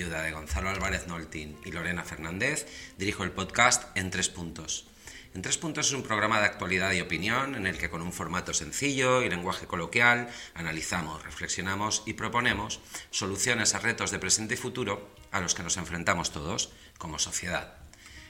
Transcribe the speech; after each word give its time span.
Ayuda 0.00 0.22
de 0.22 0.32
Gonzalo 0.32 0.70
Álvarez 0.70 1.06
Noltín 1.08 1.58
y 1.62 1.72
Lorena 1.72 2.04
Fernández, 2.04 2.66
dirijo 2.96 3.22
el 3.22 3.32
podcast 3.32 3.94
En 3.94 4.10
Tres 4.10 4.30
Puntos. 4.30 4.86
En 5.34 5.42
Tres 5.42 5.58
Puntos 5.58 5.88
es 5.88 5.92
un 5.92 6.02
programa 6.02 6.40
de 6.40 6.46
actualidad 6.46 6.92
y 6.92 7.02
opinión 7.02 7.54
en 7.54 7.66
el 7.66 7.76
que 7.76 7.90
con 7.90 8.00
un 8.00 8.14
formato 8.14 8.54
sencillo 8.54 9.20
y 9.22 9.28
lenguaje 9.28 9.66
coloquial 9.66 10.30
analizamos, 10.54 11.22
reflexionamos 11.22 12.02
y 12.06 12.14
proponemos 12.14 12.80
soluciones 13.10 13.74
a 13.74 13.80
retos 13.80 14.10
de 14.10 14.18
presente 14.18 14.54
y 14.54 14.56
futuro 14.56 15.14
a 15.32 15.40
los 15.40 15.54
que 15.54 15.62
nos 15.62 15.76
enfrentamos 15.76 16.32
todos 16.32 16.72
como 16.96 17.18
sociedad. 17.18 17.74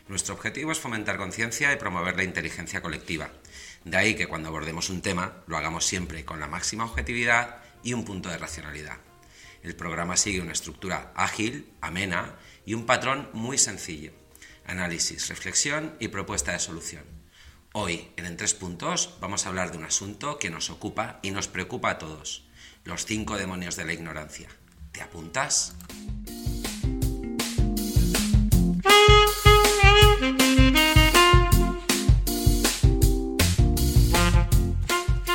Nuestro 0.08 0.34
objetivo 0.34 0.72
es 0.72 0.80
fomentar 0.80 1.18
conciencia 1.18 1.72
y 1.72 1.76
promover 1.76 2.16
la 2.16 2.24
inteligencia 2.24 2.82
colectiva. 2.82 3.30
De 3.84 3.96
ahí 3.96 4.16
que 4.16 4.26
cuando 4.26 4.48
abordemos 4.48 4.90
un 4.90 5.02
tema 5.02 5.36
lo 5.46 5.56
hagamos 5.56 5.86
siempre 5.86 6.24
con 6.24 6.40
la 6.40 6.48
máxima 6.48 6.84
objetividad 6.84 7.58
y 7.84 7.92
un 7.92 8.04
punto 8.04 8.28
de 8.28 8.38
racionalidad. 8.38 8.98
El 9.62 9.76
programa 9.76 10.16
sigue 10.16 10.40
una 10.40 10.52
estructura 10.52 11.12
ágil, 11.14 11.72
amena 11.80 12.36
y 12.64 12.74
un 12.74 12.86
patrón 12.86 13.28
muy 13.32 13.58
sencillo. 13.58 14.12
Análisis, 14.64 15.28
reflexión 15.28 15.96
y 16.00 16.08
propuesta 16.08 16.52
de 16.52 16.58
solución. 16.58 17.04
Hoy, 17.72 18.08
en 18.16 18.26
En 18.26 18.36
Tres 18.36 18.54
Puntos, 18.54 19.16
vamos 19.20 19.44
a 19.44 19.48
hablar 19.48 19.70
de 19.70 19.78
un 19.78 19.84
asunto 19.84 20.38
que 20.38 20.50
nos 20.50 20.70
ocupa 20.70 21.20
y 21.22 21.30
nos 21.30 21.48
preocupa 21.48 21.90
a 21.90 21.98
todos. 21.98 22.48
Los 22.84 23.04
cinco 23.04 23.36
demonios 23.36 23.76
de 23.76 23.84
la 23.84 23.92
ignorancia. 23.92 24.48
¿Te 24.92 25.02
apuntas? 25.02 25.74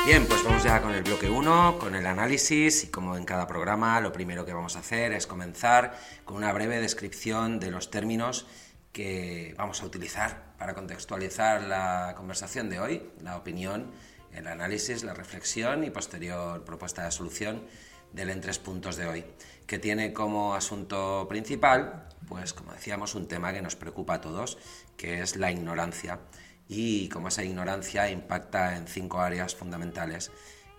Bien, 0.06 0.24
pues 0.24 0.44
vamos 0.44 0.62
ya 0.62 0.80
con 0.80 0.94
el 0.94 1.02
bloque 1.02 1.28
1, 1.28 1.80
con 1.80 1.96
el 1.96 2.06
análisis 2.06 2.84
y 2.84 2.86
como 2.92 3.16
en 3.16 3.24
cada 3.24 3.48
programa 3.48 4.00
lo 4.00 4.12
primero 4.12 4.46
que 4.46 4.52
vamos 4.52 4.76
a 4.76 4.78
hacer 4.78 5.12
es 5.12 5.26
comenzar 5.26 5.98
con 6.24 6.36
una 6.36 6.52
breve 6.52 6.80
descripción 6.80 7.58
de 7.58 7.72
los 7.72 7.90
términos 7.90 8.46
que 8.92 9.56
vamos 9.58 9.82
a 9.82 9.86
utilizar 9.86 10.54
para 10.58 10.74
contextualizar 10.74 11.62
la 11.62 12.14
conversación 12.16 12.70
de 12.70 12.78
hoy, 12.78 13.10
la 13.20 13.36
opinión, 13.36 13.90
el 14.32 14.46
análisis, 14.46 15.02
la 15.02 15.12
reflexión 15.12 15.82
y 15.82 15.90
posterior 15.90 16.64
propuesta 16.64 17.04
de 17.04 17.10
solución 17.10 17.64
del 18.12 18.30
en 18.30 18.40
tres 18.40 18.60
puntos 18.60 18.94
de 18.94 19.08
hoy, 19.08 19.24
que 19.66 19.80
tiene 19.80 20.12
como 20.12 20.54
asunto 20.54 21.26
principal, 21.28 22.06
pues 22.28 22.52
como 22.52 22.72
decíamos, 22.72 23.16
un 23.16 23.26
tema 23.26 23.52
que 23.52 23.60
nos 23.60 23.74
preocupa 23.74 24.14
a 24.14 24.20
todos, 24.20 24.56
que 24.96 25.20
es 25.20 25.34
la 25.34 25.50
ignorancia 25.50 26.20
y 26.68 27.08
cómo 27.08 27.28
esa 27.28 27.44
ignorancia 27.44 28.10
impacta 28.10 28.76
en 28.76 28.86
cinco 28.86 29.20
áreas 29.20 29.54
fundamentales 29.54 30.30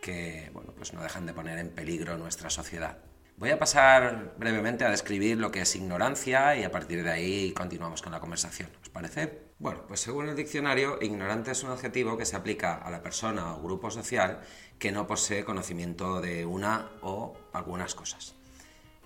que 0.02 0.50
bueno, 0.54 0.74
pues 0.76 0.94
no 0.94 1.02
dejan 1.02 1.26
de 1.26 1.34
poner 1.34 1.58
en 1.58 1.70
peligro 1.70 2.18
nuestra 2.18 2.50
sociedad. 2.50 2.98
Voy 3.38 3.52
a 3.52 3.60
pasar 3.60 4.34
brevemente 4.40 4.84
a 4.84 4.90
describir 4.90 5.38
lo 5.38 5.52
que 5.52 5.62
es 5.62 5.76
ignorancia 5.76 6.56
y 6.56 6.64
a 6.64 6.72
partir 6.72 7.04
de 7.04 7.12
ahí 7.12 7.52
continuamos 7.52 8.02
con 8.02 8.12
la 8.12 8.20
conversación. 8.20 8.70
¿Os 8.82 8.90
parece? 8.90 9.52
Bueno, 9.60 9.84
pues 9.88 10.00
según 10.00 10.28
el 10.28 10.36
diccionario, 10.36 10.98
ignorante 11.02 11.52
es 11.52 11.62
un 11.62 11.70
adjetivo 11.70 12.18
que 12.18 12.26
se 12.26 12.36
aplica 12.36 12.74
a 12.76 12.90
la 12.90 13.04
persona 13.04 13.56
o 13.56 13.62
grupo 13.62 13.92
social 13.92 14.42
que 14.80 14.92
no 14.92 15.06
posee 15.06 15.46
conocimiento 15.46 16.20
de 16.20 16.48
una 16.48 16.90
o 17.02 17.38
algunas 17.54 17.94
cosas. 17.94 18.34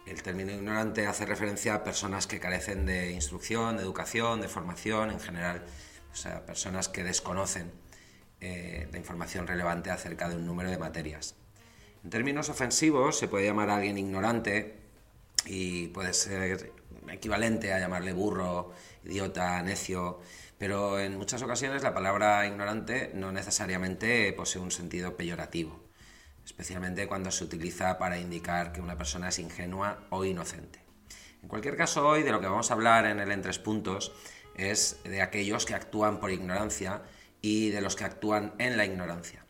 El 0.05 0.23
término 0.23 0.53
ignorante 0.53 1.07
hace 1.07 1.25
referencia 1.25 1.75
a 1.75 1.83
personas 1.83 2.25
que 2.25 2.39
carecen 2.39 2.85
de 2.85 3.11
instrucción, 3.11 3.75
de 3.75 3.83
educación, 3.83 4.39
de 4.39 4.47
formación 4.47 5.11
en 5.11 5.19
general, 5.19 5.65
o 6.11 6.15
sea, 6.15 6.45
personas 6.45 6.89
que 6.89 7.03
desconocen 7.03 7.71
eh, 8.39 8.87
la 8.91 8.97
información 8.97 9.47
relevante 9.47 9.91
acerca 9.91 10.27
de 10.27 10.35
un 10.35 10.45
número 10.45 10.69
de 10.69 10.77
materias. 10.77 11.35
En 12.03 12.09
términos 12.09 12.49
ofensivos, 12.49 13.17
se 13.17 13.27
puede 13.27 13.45
llamar 13.45 13.69
a 13.69 13.75
alguien 13.75 13.97
ignorante 13.97 14.79
y 15.45 15.87
puede 15.89 16.13
ser 16.13 16.73
equivalente 17.09 17.73
a 17.73 17.79
llamarle 17.79 18.13
burro, 18.13 18.73
idiota, 19.03 19.61
necio, 19.61 20.19
pero 20.57 20.99
en 20.99 21.17
muchas 21.17 21.41
ocasiones 21.41 21.83
la 21.83 21.93
palabra 21.93 22.45
ignorante 22.45 23.11
no 23.13 23.31
necesariamente 23.31 24.31
posee 24.33 24.61
un 24.61 24.71
sentido 24.71 25.15
peyorativo, 25.15 25.79
especialmente 26.45 27.07
cuando 27.07 27.31
se 27.31 27.43
utiliza 27.43 27.97
para 27.97 28.19
indicar 28.19 28.71
que 28.71 28.81
una 28.81 28.97
persona 28.97 29.29
es 29.29 29.39
ingenua 29.39 30.05
o 30.09 30.25
inocente. 30.25 30.79
En 31.41 31.49
cualquier 31.49 31.75
caso, 31.75 32.07
hoy 32.07 32.21
de 32.21 32.31
lo 32.31 32.39
que 32.39 32.47
vamos 32.47 32.69
a 32.69 32.75
hablar 32.75 33.05
en 33.05 33.19
el 33.19 33.31
en 33.31 33.41
tres 33.41 33.57
puntos 33.57 34.13
es 34.69 34.99
de 35.03 35.21
aquellos 35.21 35.65
que 35.65 35.73
actúan 35.73 36.19
por 36.19 36.29
ignorancia 36.29 37.01
y 37.41 37.69
de 37.69 37.81
los 37.81 37.95
que 37.95 38.03
actúan 38.03 38.53
en 38.59 38.77
la 38.77 38.85
ignorancia. 38.85 39.45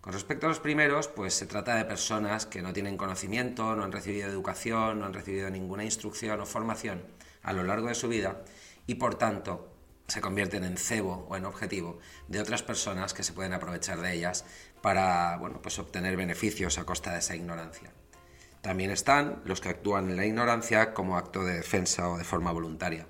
Con 0.00 0.14
respecto 0.14 0.46
a 0.46 0.48
los 0.48 0.60
primeros, 0.60 1.08
pues 1.08 1.34
se 1.34 1.46
trata 1.46 1.76
de 1.76 1.84
personas 1.84 2.46
que 2.46 2.62
no 2.62 2.72
tienen 2.72 2.96
conocimiento, 2.96 3.76
no 3.76 3.84
han 3.84 3.92
recibido 3.92 4.28
educación, 4.28 4.98
no 4.98 5.06
han 5.06 5.12
recibido 5.12 5.50
ninguna 5.50 5.84
instrucción 5.84 6.40
o 6.40 6.46
formación 6.46 7.02
a 7.42 7.52
lo 7.52 7.62
largo 7.62 7.88
de 7.88 7.94
su 7.94 8.08
vida 8.08 8.42
y 8.86 8.94
por 8.94 9.16
tanto 9.16 9.74
se 10.08 10.20
convierten 10.20 10.64
en 10.64 10.76
cebo 10.76 11.26
o 11.28 11.36
en 11.36 11.44
objetivo 11.44 11.98
de 12.28 12.40
otras 12.40 12.62
personas 12.62 13.14
que 13.14 13.22
se 13.22 13.32
pueden 13.32 13.52
aprovechar 13.52 14.00
de 14.00 14.14
ellas 14.14 14.44
para 14.80 15.36
bueno, 15.36 15.60
pues 15.62 15.78
obtener 15.78 16.16
beneficios 16.16 16.78
a 16.78 16.84
costa 16.84 17.12
de 17.12 17.18
esa 17.18 17.36
ignorancia. 17.36 17.92
También 18.62 18.90
están 18.90 19.42
los 19.44 19.60
que 19.60 19.68
actúan 19.68 20.10
en 20.10 20.16
la 20.16 20.26
ignorancia 20.26 20.92
como 20.94 21.16
acto 21.16 21.44
de 21.44 21.54
defensa 21.54 22.08
o 22.08 22.18
de 22.18 22.24
forma 22.24 22.52
voluntaria 22.52 23.06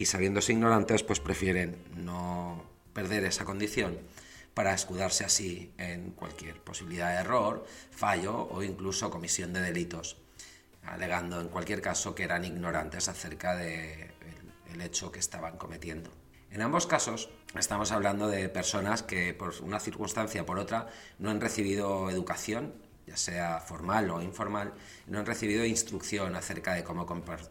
y 0.00 0.06
sabiéndose 0.06 0.54
ignorantes 0.54 1.02
pues 1.02 1.20
prefieren 1.20 1.76
no 1.94 2.64
perder 2.94 3.24
esa 3.24 3.44
condición 3.44 3.98
para 4.54 4.72
escudarse 4.72 5.24
así 5.24 5.74
en 5.76 6.12
cualquier 6.12 6.58
posibilidad 6.62 7.10
de 7.10 7.20
error, 7.20 7.66
fallo 7.90 8.48
o 8.50 8.62
incluso 8.62 9.10
comisión 9.10 9.52
de 9.52 9.60
delitos, 9.60 10.16
alegando 10.84 11.38
en 11.38 11.48
cualquier 11.48 11.82
caso 11.82 12.14
que 12.14 12.24
eran 12.24 12.46
ignorantes 12.46 13.08
acerca 13.08 13.54
del 13.54 13.68
de 13.68 14.10
el 14.72 14.80
hecho 14.80 15.12
que 15.12 15.18
estaban 15.18 15.58
cometiendo. 15.58 16.10
En 16.50 16.62
ambos 16.62 16.86
casos 16.86 17.28
estamos 17.58 17.92
hablando 17.92 18.26
de 18.26 18.48
personas 18.48 19.02
que 19.02 19.34
por 19.34 19.52
una 19.60 19.80
circunstancia 19.80 20.42
o 20.42 20.46
por 20.46 20.58
otra 20.58 20.88
no 21.18 21.30
han 21.30 21.42
recibido 21.42 22.08
educación, 22.08 22.72
ya 23.10 23.16
sea 23.16 23.58
formal 23.58 24.08
o 24.10 24.22
informal, 24.22 24.72
no 25.08 25.18
han 25.18 25.26
recibido 25.26 25.64
instrucción 25.64 26.36
acerca 26.36 26.74
de 26.74 26.84
cómo 26.84 27.06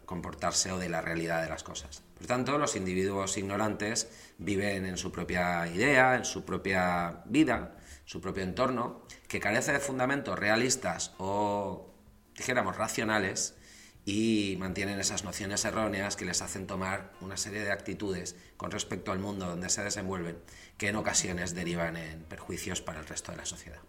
comportarse 0.05 0.71
o 0.71 0.79
de 0.79 0.87
la 0.87 1.01
realidad 1.01 1.43
de 1.43 1.49
las 1.49 1.63
cosas. 1.63 2.01
Por 2.17 2.27
tanto, 2.27 2.57
los 2.57 2.77
individuos 2.77 3.37
ignorantes 3.37 4.07
viven 4.37 4.85
en 4.85 4.95
su 4.95 5.11
propia 5.11 5.67
idea, 5.67 6.15
en 6.15 6.23
su 6.23 6.45
propia 6.45 7.23
vida, 7.25 7.75
su 8.05 8.21
propio 8.21 8.43
entorno, 8.43 9.01
que 9.27 9.41
carece 9.41 9.73
de 9.73 9.79
fundamentos 9.79 10.39
realistas 10.39 11.11
o, 11.17 11.93
dijéramos, 12.37 12.77
racionales, 12.77 13.55
y 14.05 14.55
mantienen 14.59 14.99
esas 14.99 15.23
nociones 15.23 15.65
erróneas 15.65 16.15
que 16.15 16.25
les 16.25 16.41
hacen 16.41 16.67
tomar 16.67 17.11
una 17.21 17.37
serie 17.37 17.61
de 17.61 17.71
actitudes 17.71 18.35
con 18.57 18.71
respecto 18.71 19.11
al 19.11 19.19
mundo 19.19 19.45
donde 19.45 19.69
se 19.69 19.83
desenvuelven, 19.83 20.37
que 20.77 20.87
en 20.87 20.95
ocasiones 20.95 21.53
derivan 21.53 21.97
en 21.97 22.23
perjuicios 22.23 22.81
para 22.81 22.99
el 22.99 23.07
resto 23.07 23.31
de 23.31 23.37
la 23.37 23.45
sociedad. 23.45 23.79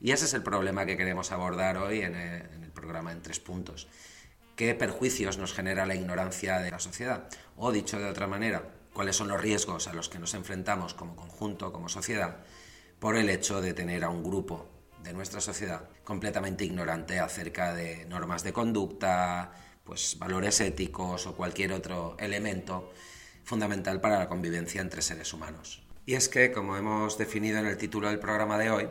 Y 0.00 0.12
ese 0.12 0.26
es 0.26 0.34
el 0.34 0.42
problema 0.42 0.86
que 0.86 0.96
queremos 0.96 1.32
abordar 1.32 1.76
hoy 1.78 2.00
en 2.02 2.14
el, 2.14 2.42
en 2.54 2.64
el 2.64 2.70
programa 2.70 3.12
en 3.12 3.22
tres 3.22 3.40
puntos 3.40 3.88
qué 4.56 4.74
perjuicios 4.74 5.38
nos 5.38 5.52
genera 5.52 5.86
la 5.86 5.94
ignorancia 5.94 6.58
de 6.58 6.70
la 6.70 6.80
sociedad. 6.80 7.28
O 7.56 7.70
dicho 7.70 7.98
de 7.98 8.06
otra 8.06 8.26
manera, 8.26 8.64
cuáles 8.92 9.14
son 9.14 9.28
los 9.28 9.40
riesgos 9.40 9.86
a 9.86 9.92
los 9.92 10.08
que 10.08 10.18
nos 10.18 10.34
enfrentamos 10.34 10.94
como 10.94 11.14
conjunto, 11.14 11.72
como 11.72 11.88
sociedad, 11.88 12.38
por 12.98 13.16
el 13.16 13.28
hecho 13.28 13.60
de 13.60 13.74
tener 13.74 14.02
a 14.02 14.08
un 14.08 14.24
grupo 14.24 14.66
de 15.02 15.12
nuestra 15.12 15.40
sociedad 15.40 15.88
completamente 16.04 16.64
ignorante 16.64 17.20
acerca 17.20 17.74
de 17.74 18.04
normas 18.06 18.42
de 18.42 18.52
conducta, 18.52 19.52
pues 19.84 20.18
valores 20.18 20.60
éticos 20.60 21.26
o 21.26 21.36
cualquier 21.36 21.72
otro 21.72 22.16
elemento 22.18 22.92
fundamental 23.44 24.00
para 24.00 24.18
la 24.18 24.28
convivencia 24.28 24.80
entre 24.80 25.02
seres 25.02 25.32
humanos. 25.32 25.86
Y 26.04 26.14
es 26.14 26.28
que, 26.28 26.52
como 26.52 26.76
hemos 26.76 27.18
definido 27.18 27.58
en 27.58 27.66
el 27.66 27.76
título 27.76 28.08
del 28.08 28.18
programa 28.18 28.58
de 28.58 28.70
hoy, 28.70 28.88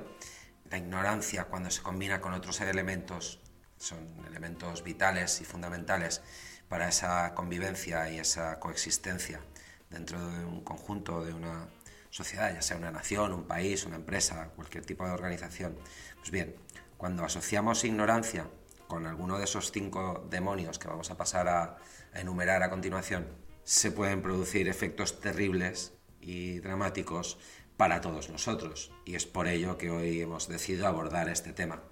la 0.70 0.78
ignorancia 0.78 1.46
cuando 1.46 1.70
se 1.70 1.82
combina 1.82 2.22
con 2.22 2.34
otros 2.34 2.60
elementos, 2.62 3.40
son 3.78 4.00
elementos 4.28 4.84
vitales 4.84 5.42
y 5.42 5.46
fundamentales 5.46 6.22
para 6.68 6.88
esa 6.90 7.34
convivencia 7.36 8.10
y 8.10 8.20
esa 8.20 8.60
coexistencia 8.60 9.42
dentro 9.90 10.20
de 10.30 10.46
un 10.46 10.62
conjunto, 10.64 11.24
de 11.24 11.34
una 11.34 11.68
sociedad, 12.16 12.54
ya 12.54 12.62
sea 12.62 12.78
una 12.78 12.92
nación, 12.92 13.34
un 13.34 13.44
país, 13.44 13.86
una 13.86 13.98
empresa, 13.98 14.52
cualquier 14.56 14.86
tipo 14.86 15.06
de 15.06 15.12
organización. 15.12 15.78
Pues 16.18 16.32
bien, 16.32 16.56
cuando 16.96 17.26
asociamos 17.26 17.84
ignorancia 17.84 18.50
con 18.88 19.06
alguno 19.06 19.38
de 19.38 19.44
esos 19.44 19.70
cinco 19.74 20.26
demonios 20.30 20.80
que 20.80 20.88
vamos 20.88 21.12
a 21.12 21.18
pasar 21.18 21.50
a, 21.50 21.78
enumerar 22.14 22.64
a 22.64 22.70
continuación, 22.70 23.28
se 23.66 23.92
pueden 23.92 24.22
producir 24.22 24.70
efectos 24.70 25.20
terribles 25.20 25.92
y 26.22 26.60
dramáticos 26.60 27.38
para 27.76 28.00
todos 28.00 28.30
nosotros. 28.30 28.94
Y 29.04 29.16
es 29.16 29.26
por 29.26 29.50
ello 29.50 29.78
que 29.78 29.90
hoy 29.90 30.22
hemos 30.22 30.48
decidido 30.48 30.88
abordar 30.88 31.28
este 31.28 31.52
tema. 31.52 31.84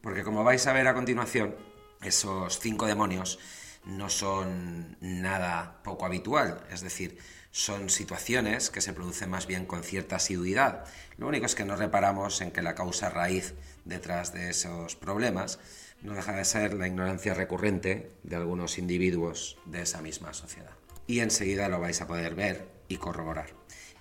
Porque 0.00 0.22
como 0.22 0.42
vais 0.42 0.66
a 0.66 0.72
ver 0.72 0.88
a 0.88 0.94
continuación, 0.94 1.54
esos 2.00 2.60
cinco 2.60 2.86
demonios 2.86 3.38
no 3.84 4.08
son 4.08 4.96
nada 5.00 5.82
poco 5.84 6.06
habitual, 6.06 6.66
es 6.70 6.80
decir, 6.80 7.18
son 7.56 7.88
situaciones 7.88 8.68
que 8.68 8.82
se 8.82 8.92
producen 8.92 9.30
más 9.30 9.46
bien 9.46 9.64
con 9.64 9.82
cierta 9.82 10.16
asiduidad. 10.16 10.84
Lo 11.16 11.26
único 11.26 11.46
es 11.46 11.54
que 11.54 11.64
no 11.64 11.74
reparamos 11.74 12.42
en 12.42 12.50
que 12.50 12.60
la 12.60 12.74
causa 12.74 13.08
raíz 13.08 13.54
detrás 13.86 14.34
de 14.34 14.50
esos 14.50 14.94
problemas 14.94 15.58
no 16.02 16.12
deja 16.12 16.32
de 16.32 16.44
ser 16.44 16.74
la 16.74 16.86
ignorancia 16.86 17.32
recurrente 17.32 18.10
de 18.24 18.36
algunos 18.36 18.76
individuos 18.76 19.56
de 19.64 19.80
esa 19.80 20.02
misma 20.02 20.34
sociedad. 20.34 20.72
Y 21.06 21.20
enseguida 21.20 21.70
lo 21.70 21.80
vais 21.80 21.98
a 22.02 22.06
poder 22.06 22.34
ver 22.34 22.68
y 22.88 22.98
corroborar. 22.98 23.48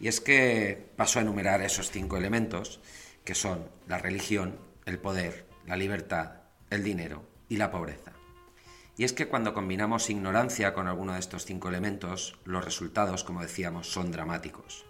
Y 0.01 0.09
es 0.09 0.19
que 0.19 0.89
paso 0.97 1.19
a 1.19 1.21
enumerar 1.21 1.61
esos 1.61 1.91
cinco 1.91 2.17
elementos 2.17 2.81
que 3.23 3.35
son 3.35 3.69
la 3.87 3.99
religión, 3.99 4.59
el 4.85 4.99
poder, 4.99 5.45
la 5.65 5.77
libertad, 5.77 6.41
el 6.69 6.83
dinero 6.83 7.25
y 7.47 7.55
la 7.55 7.71
pobreza. 7.71 8.14
Y 8.97 9.03
es 9.03 9.11
que 9.11 9.27
cuando 9.27 9.53
combinamos 9.53 10.09
ignorancia 10.09 10.73
con 10.73 10.87
alguno 10.87 11.13
de 11.13 11.19
estos 11.19 11.45
cinco 11.45 11.67
elementos, 11.67 12.39
los 12.45 12.63
resultados, 12.63 13.25
como 13.25 13.41
decíamos, 13.41 13.91
son 13.91 14.09
dramáticos. 14.09 14.85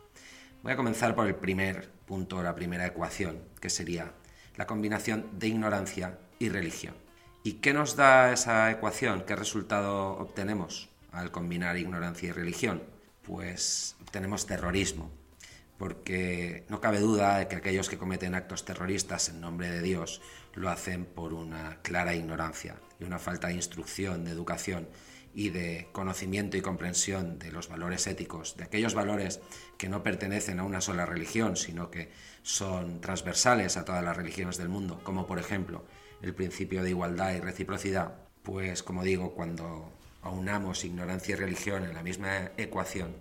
Voy 0.61 0.73
a 0.73 0.75
comenzar 0.75 1.15
por 1.15 1.25
el 1.25 1.35
primer 1.35 1.89
punto, 2.05 2.43
la 2.43 2.53
primera 2.53 2.85
ecuación, 2.85 3.39
que 3.59 3.71
sería 3.71 4.13
la 4.57 4.67
combinación 4.67 5.27
de 5.39 5.47
ignorancia 5.47 6.19
y 6.37 6.49
religión. 6.49 6.93
¿Y 7.43 7.53
qué 7.53 7.73
nos 7.73 7.95
da 7.95 8.31
esa 8.31 8.69
ecuación? 8.69 9.23
¿Qué 9.25 9.35
resultado 9.35 10.17
obtenemos 10.17 10.89
al 11.11 11.31
combinar 11.31 11.75
ignorancia 11.77 12.29
y 12.29 12.31
religión? 12.31 12.83
Pues 13.23 13.95
obtenemos 14.01 14.45
terrorismo, 14.45 15.11
porque 15.79 16.65
no 16.69 16.79
cabe 16.79 16.99
duda 16.99 17.39
de 17.39 17.47
que 17.47 17.55
aquellos 17.55 17.89
que 17.89 17.97
cometen 17.97 18.35
actos 18.35 18.65
terroristas 18.65 19.29
en 19.29 19.41
nombre 19.41 19.71
de 19.71 19.81
Dios 19.81 20.21
lo 20.53 20.69
hacen 20.69 21.05
por 21.05 21.33
una 21.33 21.79
clara 21.81 22.13
ignorancia 22.13 22.75
y 22.99 23.03
una 23.03 23.19
falta 23.19 23.47
de 23.47 23.55
instrucción, 23.55 24.25
de 24.25 24.31
educación 24.31 24.87
y 25.33 25.49
de 25.49 25.89
conocimiento 25.91 26.55
y 26.55 26.61
comprensión 26.61 27.37
de 27.39 27.51
los 27.51 27.67
valores 27.67 28.07
éticos, 28.07 28.55
de 28.55 28.63
aquellos 28.63 28.93
valores 28.93 29.41
que 29.77 29.89
no 29.89 30.01
pertenecen 30.01 30.59
a 30.59 30.63
una 30.63 30.79
sola 30.79 31.05
religión, 31.05 31.57
sino 31.57 31.91
que 31.91 32.09
son 32.41 33.01
transversales 33.01 33.75
a 33.75 33.83
todas 33.83 34.03
las 34.03 34.15
religiones 34.15 34.57
del 34.57 34.69
mundo, 34.69 35.01
como 35.03 35.27
por 35.27 35.39
ejemplo 35.39 35.83
el 36.21 36.33
principio 36.33 36.83
de 36.83 36.91
igualdad 36.91 37.33
y 37.33 37.41
reciprocidad, 37.41 38.15
pues 38.43 38.81
como 38.81 39.03
digo, 39.03 39.33
cuando 39.33 39.91
aunamos 40.21 40.85
ignorancia 40.85 41.33
y 41.33 41.35
religión 41.35 41.83
en 41.83 41.93
la 41.93 42.01
misma 42.01 42.51
ecuación, 42.57 43.15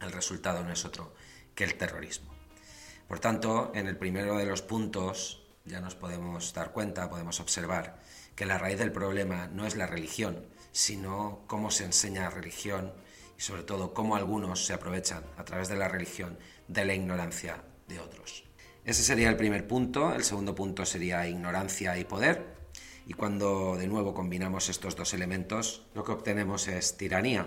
el 0.00 0.10
resultado 0.10 0.64
no 0.64 0.72
es 0.72 0.84
otro 0.84 1.14
que 1.54 1.64
el 1.64 1.74
terrorismo. 1.74 2.32
Por 3.06 3.20
tanto, 3.20 3.72
en 3.74 3.86
el 3.86 3.96
primero 3.96 4.36
de 4.36 4.46
los 4.46 4.62
puntos 4.62 5.42
ya 5.64 5.80
nos 5.80 5.94
podemos 5.94 6.52
dar 6.54 6.72
cuenta, 6.72 7.08
podemos 7.08 7.38
observar 7.40 8.00
que 8.34 8.46
la 8.46 8.58
raíz 8.58 8.78
del 8.78 8.92
problema 8.92 9.48
no 9.48 9.66
es 9.66 9.76
la 9.76 9.86
religión, 9.86 10.44
sino 10.72 11.40
cómo 11.46 11.70
se 11.70 11.84
enseña 11.84 12.30
religión 12.30 12.92
y 13.36 13.40
sobre 13.40 13.62
todo 13.62 13.94
cómo 13.94 14.16
algunos 14.16 14.64
se 14.64 14.72
aprovechan 14.72 15.24
a 15.36 15.44
través 15.44 15.68
de 15.68 15.76
la 15.76 15.88
religión 15.88 16.38
de 16.68 16.84
la 16.84 16.94
ignorancia 16.94 17.62
de 17.88 18.00
otros. 18.00 18.44
Ese 18.84 19.02
sería 19.02 19.28
el 19.28 19.36
primer 19.36 19.66
punto. 19.68 20.12
El 20.12 20.24
segundo 20.24 20.54
punto 20.54 20.84
sería 20.84 21.28
ignorancia 21.28 21.96
y 21.98 22.04
poder. 22.04 22.56
Y 23.06 23.12
cuando 23.12 23.76
de 23.76 23.86
nuevo 23.86 24.14
combinamos 24.14 24.68
estos 24.68 24.96
dos 24.96 25.14
elementos, 25.14 25.86
lo 25.94 26.02
que 26.02 26.12
obtenemos 26.12 26.66
es 26.68 26.96
tiranía. 26.96 27.46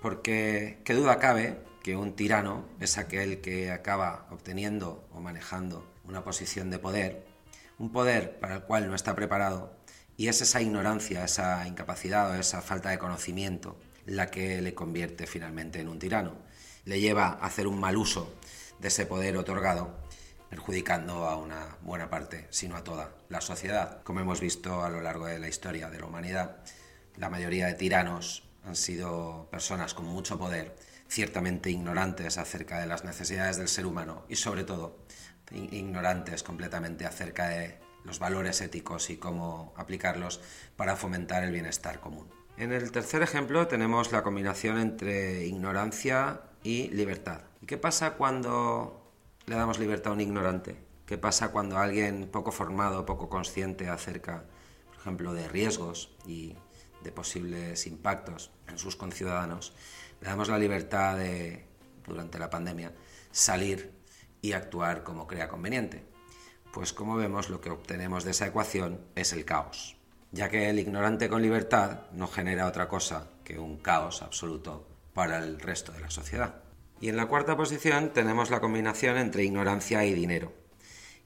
Porque 0.00 0.80
qué 0.84 0.94
duda 0.94 1.18
cabe 1.18 1.58
que 1.82 1.96
un 1.96 2.14
tirano 2.14 2.64
es 2.80 2.96
aquel 2.96 3.40
que 3.40 3.70
acaba 3.70 4.26
obteniendo 4.30 5.06
o 5.12 5.20
manejando 5.20 5.86
una 6.04 6.24
posición 6.24 6.70
de 6.70 6.78
poder, 6.78 7.26
un 7.78 7.92
poder 7.92 8.38
para 8.40 8.56
el 8.56 8.62
cual 8.62 8.88
no 8.88 8.94
está 8.94 9.14
preparado, 9.14 9.76
y 10.20 10.28
es 10.28 10.42
esa 10.42 10.60
ignorancia, 10.60 11.24
esa 11.24 11.66
incapacidad 11.66 12.30
o 12.30 12.34
esa 12.34 12.60
falta 12.60 12.90
de 12.90 12.98
conocimiento 12.98 13.78
la 14.04 14.30
que 14.30 14.60
le 14.60 14.74
convierte 14.74 15.26
finalmente 15.26 15.80
en 15.80 15.88
un 15.88 15.98
tirano. 15.98 16.34
Le 16.84 17.00
lleva 17.00 17.28
a 17.28 17.46
hacer 17.46 17.66
un 17.66 17.80
mal 17.80 17.96
uso 17.96 18.30
de 18.80 18.88
ese 18.88 19.06
poder 19.06 19.38
otorgado 19.38 19.96
perjudicando 20.50 21.26
a 21.26 21.36
una 21.36 21.78
buena 21.80 22.10
parte, 22.10 22.46
sino 22.50 22.76
a 22.76 22.84
toda 22.84 23.14
la 23.30 23.40
sociedad. 23.40 24.02
Como 24.02 24.20
hemos 24.20 24.42
visto 24.42 24.84
a 24.84 24.90
lo 24.90 25.00
largo 25.00 25.24
de 25.24 25.38
la 25.38 25.48
historia 25.48 25.88
de 25.88 26.00
la 26.00 26.04
humanidad, 26.04 26.58
la 27.16 27.30
mayoría 27.30 27.68
de 27.68 27.72
tiranos 27.72 28.42
han 28.66 28.76
sido 28.76 29.48
personas 29.50 29.94
con 29.94 30.04
mucho 30.04 30.38
poder, 30.38 30.76
ciertamente 31.08 31.70
ignorantes 31.70 32.36
acerca 32.36 32.78
de 32.78 32.86
las 32.86 33.04
necesidades 33.04 33.56
del 33.56 33.68
ser 33.68 33.86
humano 33.86 34.26
y 34.28 34.36
sobre 34.36 34.64
todo 34.64 34.98
ignorantes 35.50 36.42
completamente 36.42 37.06
acerca 37.06 37.48
de 37.48 37.89
los 38.04 38.18
valores 38.18 38.60
éticos 38.60 39.10
y 39.10 39.16
cómo 39.16 39.72
aplicarlos 39.76 40.40
para 40.76 40.96
fomentar 40.96 41.44
el 41.44 41.52
bienestar 41.52 42.00
común. 42.00 42.28
En 42.56 42.72
el 42.72 42.92
tercer 42.92 43.22
ejemplo 43.22 43.68
tenemos 43.68 44.12
la 44.12 44.22
combinación 44.22 44.78
entre 44.78 45.46
ignorancia 45.46 46.42
y 46.62 46.88
libertad. 46.88 47.42
¿Y 47.62 47.66
qué 47.66 47.78
pasa 47.78 48.14
cuando 48.14 49.12
le 49.46 49.56
damos 49.56 49.78
libertad 49.78 50.12
a 50.12 50.14
un 50.14 50.20
ignorante? 50.20 50.76
¿Qué 51.06 51.18
pasa 51.18 51.52
cuando 51.52 51.78
alguien 51.78 52.28
poco 52.30 52.52
formado, 52.52 53.06
poco 53.06 53.28
consciente 53.28 53.88
acerca, 53.88 54.44
por 54.86 55.00
ejemplo, 55.00 55.32
de 55.32 55.48
riesgos 55.48 56.14
y 56.26 56.54
de 57.02 57.12
posibles 57.12 57.86
impactos 57.86 58.50
en 58.68 58.78
sus 58.78 58.94
conciudadanos, 58.94 59.74
le 60.20 60.28
damos 60.28 60.48
la 60.48 60.58
libertad 60.58 61.16
de, 61.16 61.64
durante 62.06 62.38
la 62.38 62.50
pandemia, 62.50 62.92
salir 63.32 63.92
y 64.42 64.52
actuar 64.52 65.02
como 65.02 65.26
crea 65.26 65.48
conveniente? 65.48 66.09
Pues 66.72 66.92
como 66.92 67.16
vemos, 67.16 67.50
lo 67.50 67.60
que 67.60 67.70
obtenemos 67.70 68.24
de 68.24 68.30
esa 68.30 68.46
ecuación 68.46 69.00
es 69.16 69.32
el 69.32 69.44
caos, 69.44 69.96
ya 70.30 70.48
que 70.48 70.70
el 70.70 70.78
ignorante 70.78 71.28
con 71.28 71.42
libertad 71.42 72.02
no 72.12 72.28
genera 72.28 72.66
otra 72.66 72.88
cosa 72.88 73.28
que 73.42 73.58
un 73.58 73.78
caos 73.78 74.22
absoluto 74.22 74.86
para 75.12 75.38
el 75.38 75.58
resto 75.58 75.90
de 75.90 76.00
la 76.00 76.10
sociedad. 76.10 76.62
Y 77.00 77.08
en 77.08 77.16
la 77.16 77.26
cuarta 77.26 77.56
posición 77.56 78.12
tenemos 78.12 78.50
la 78.50 78.60
combinación 78.60 79.18
entre 79.18 79.42
ignorancia 79.42 80.04
y 80.04 80.14
dinero. 80.14 80.52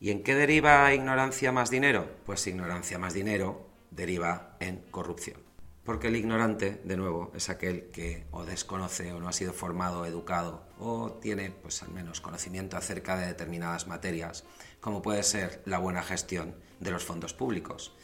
¿Y 0.00 0.10
en 0.10 0.22
qué 0.22 0.34
deriva 0.34 0.92
ignorancia 0.94 1.52
más 1.52 1.68
dinero? 1.68 2.08
Pues 2.24 2.46
ignorancia 2.46 2.98
más 2.98 3.12
dinero 3.12 3.68
deriva 3.90 4.56
en 4.60 4.78
corrupción. 4.90 5.42
Porque 5.84 6.08
el 6.08 6.16
ignorante, 6.16 6.80
de 6.84 6.96
nuevo, 6.96 7.30
es 7.34 7.50
aquel 7.50 7.90
que 7.90 8.26
o 8.30 8.44
desconoce 8.44 9.12
o 9.12 9.20
no 9.20 9.28
ha 9.28 9.32
sido 9.32 9.52
formado 9.52 10.06
educado 10.06 10.66
o 10.78 11.12
tiene 11.20 11.50
pues 11.50 11.82
al 11.82 11.90
menos 11.90 12.22
conocimiento 12.22 12.78
acerca 12.78 13.18
de 13.18 13.26
determinadas 13.26 13.86
materias, 13.86 14.44
como 14.84 15.00
puede 15.00 15.22
ser 15.22 15.62
la 15.64 15.78
buena 15.78 16.02
gestión 16.02 16.56
de 16.78 16.90
los 16.90 17.04
fondos 17.04 17.32
públicos. 17.32 17.94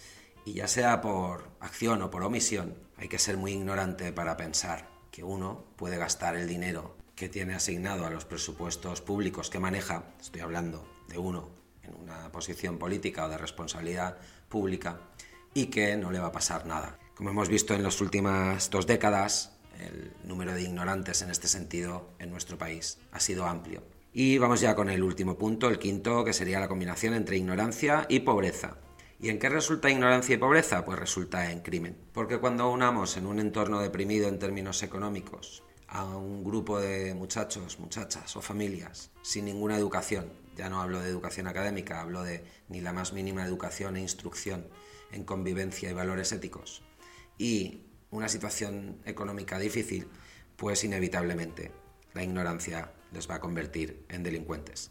Y 0.46 0.54
ya 0.54 0.66
sea 0.66 1.02
por 1.02 1.50
acción 1.60 2.00
o 2.00 2.10
por 2.10 2.22
omisión, 2.22 2.74
hay 2.96 3.06
que 3.06 3.18
ser 3.18 3.36
muy 3.36 3.52
ignorante 3.52 4.14
para 4.14 4.38
pensar 4.38 4.88
que 5.10 5.22
uno 5.22 5.66
puede 5.76 5.98
gastar 5.98 6.36
el 6.36 6.48
dinero 6.48 6.96
que 7.16 7.28
tiene 7.28 7.52
asignado 7.52 8.06
a 8.06 8.10
los 8.10 8.24
presupuestos 8.24 9.02
públicos 9.02 9.50
que 9.50 9.58
maneja, 9.58 10.04
estoy 10.18 10.40
hablando 10.40 10.88
de 11.06 11.18
uno 11.18 11.50
en 11.82 11.94
una 11.96 12.32
posición 12.32 12.78
política 12.78 13.26
o 13.26 13.28
de 13.28 13.36
responsabilidad 13.36 14.16
pública, 14.48 15.02
y 15.52 15.66
que 15.66 15.98
no 15.98 16.10
le 16.10 16.18
va 16.18 16.28
a 16.28 16.32
pasar 16.32 16.64
nada. 16.64 16.98
Como 17.14 17.28
hemos 17.28 17.50
visto 17.50 17.74
en 17.74 17.82
las 17.82 18.00
últimas 18.00 18.70
dos 18.70 18.86
décadas, 18.86 19.52
el 19.78 20.14
número 20.24 20.54
de 20.54 20.62
ignorantes 20.62 21.20
en 21.20 21.28
este 21.28 21.46
sentido 21.46 22.08
en 22.18 22.30
nuestro 22.30 22.56
país 22.56 22.96
ha 23.12 23.20
sido 23.20 23.44
amplio. 23.44 23.82
Y 24.12 24.38
vamos 24.38 24.60
ya 24.60 24.74
con 24.74 24.90
el 24.90 25.02
último 25.04 25.38
punto, 25.38 25.68
el 25.68 25.78
quinto, 25.78 26.24
que 26.24 26.32
sería 26.32 26.58
la 26.58 26.66
combinación 26.66 27.14
entre 27.14 27.36
ignorancia 27.36 28.06
y 28.08 28.20
pobreza. 28.20 28.78
¿Y 29.20 29.28
en 29.28 29.38
qué 29.38 29.48
resulta 29.48 29.90
ignorancia 29.90 30.34
y 30.34 30.38
pobreza? 30.38 30.84
Pues 30.84 30.98
resulta 30.98 31.52
en 31.52 31.60
crimen. 31.60 31.96
Porque 32.12 32.38
cuando 32.38 32.70
unamos 32.70 33.16
en 33.16 33.26
un 33.26 33.38
entorno 33.38 33.80
deprimido 33.80 34.28
en 34.28 34.38
términos 34.38 34.82
económicos 34.82 35.62
a 35.86 36.04
un 36.04 36.42
grupo 36.42 36.80
de 36.80 37.14
muchachos, 37.14 37.78
muchachas 37.78 38.34
o 38.36 38.40
familias 38.40 39.10
sin 39.22 39.44
ninguna 39.44 39.76
educación. 39.76 40.32
Ya 40.56 40.68
no 40.68 40.80
hablo 40.80 41.00
de 41.00 41.08
educación 41.08 41.46
académica, 41.46 42.00
hablo 42.00 42.22
de 42.22 42.44
ni 42.68 42.80
la 42.80 42.92
más 42.92 43.12
mínima 43.12 43.44
educación 43.44 43.96
e 43.96 44.00
instrucción 44.00 44.66
en 45.12 45.24
convivencia 45.24 45.90
y 45.90 45.92
valores 45.92 46.32
éticos. 46.32 46.82
Y 47.38 47.82
una 48.10 48.28
situación 48.28 49.00
económica 49.04 49.58
difícil, 49.58 50.08
pues 50.56 50.82
inevitablemente 50.82 51.72
la 52.12 52.22
ignorancia 52.22 52.92
les 53.12 53.28
va 53.28 53.36
a 53.36 53.40
convertir 53.40 54.04
en 54.08 54.22
delincuentes. 54.22 54.90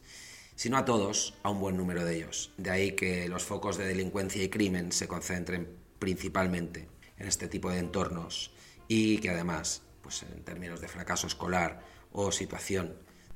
sino 0.55 0.75
a 0.75 0.83
todos, 0.83 1.35
a 1.41 1.49
un 1.51 1.61
buen 1.61 1.77
número 1.77 2.03
de 2.03 2.17
ellos. 2.17 2.51
De 2.57 2.69
ahí 2.69 2.91
que 2.91 3.29
los 3.29 3.45
focos 3.45 3.77
de 3.77 3.87
delincuencia 3.87 4.43
y 4.43 4.49
crimen 4.49 4.91
se 4.91 5.07
concentren 5.07 5.69
principalmente 5.99 6.89
en 7.17 7.27
este 7.27 7.47
tipo 7.47 7.69
de 7.69 7.79
entornos 7.79 8.51
y 8.89 9.19
que 9.19 9.29
además, 9.29 9.83
pues 10.01 10.23
en 10.23 10.43
términos 10.43 10.81
de 10.81 10.89
fracaso 10.89 11.27
escolar 11.27 11.81
o 12.11 12.33
situación 12.33 12.93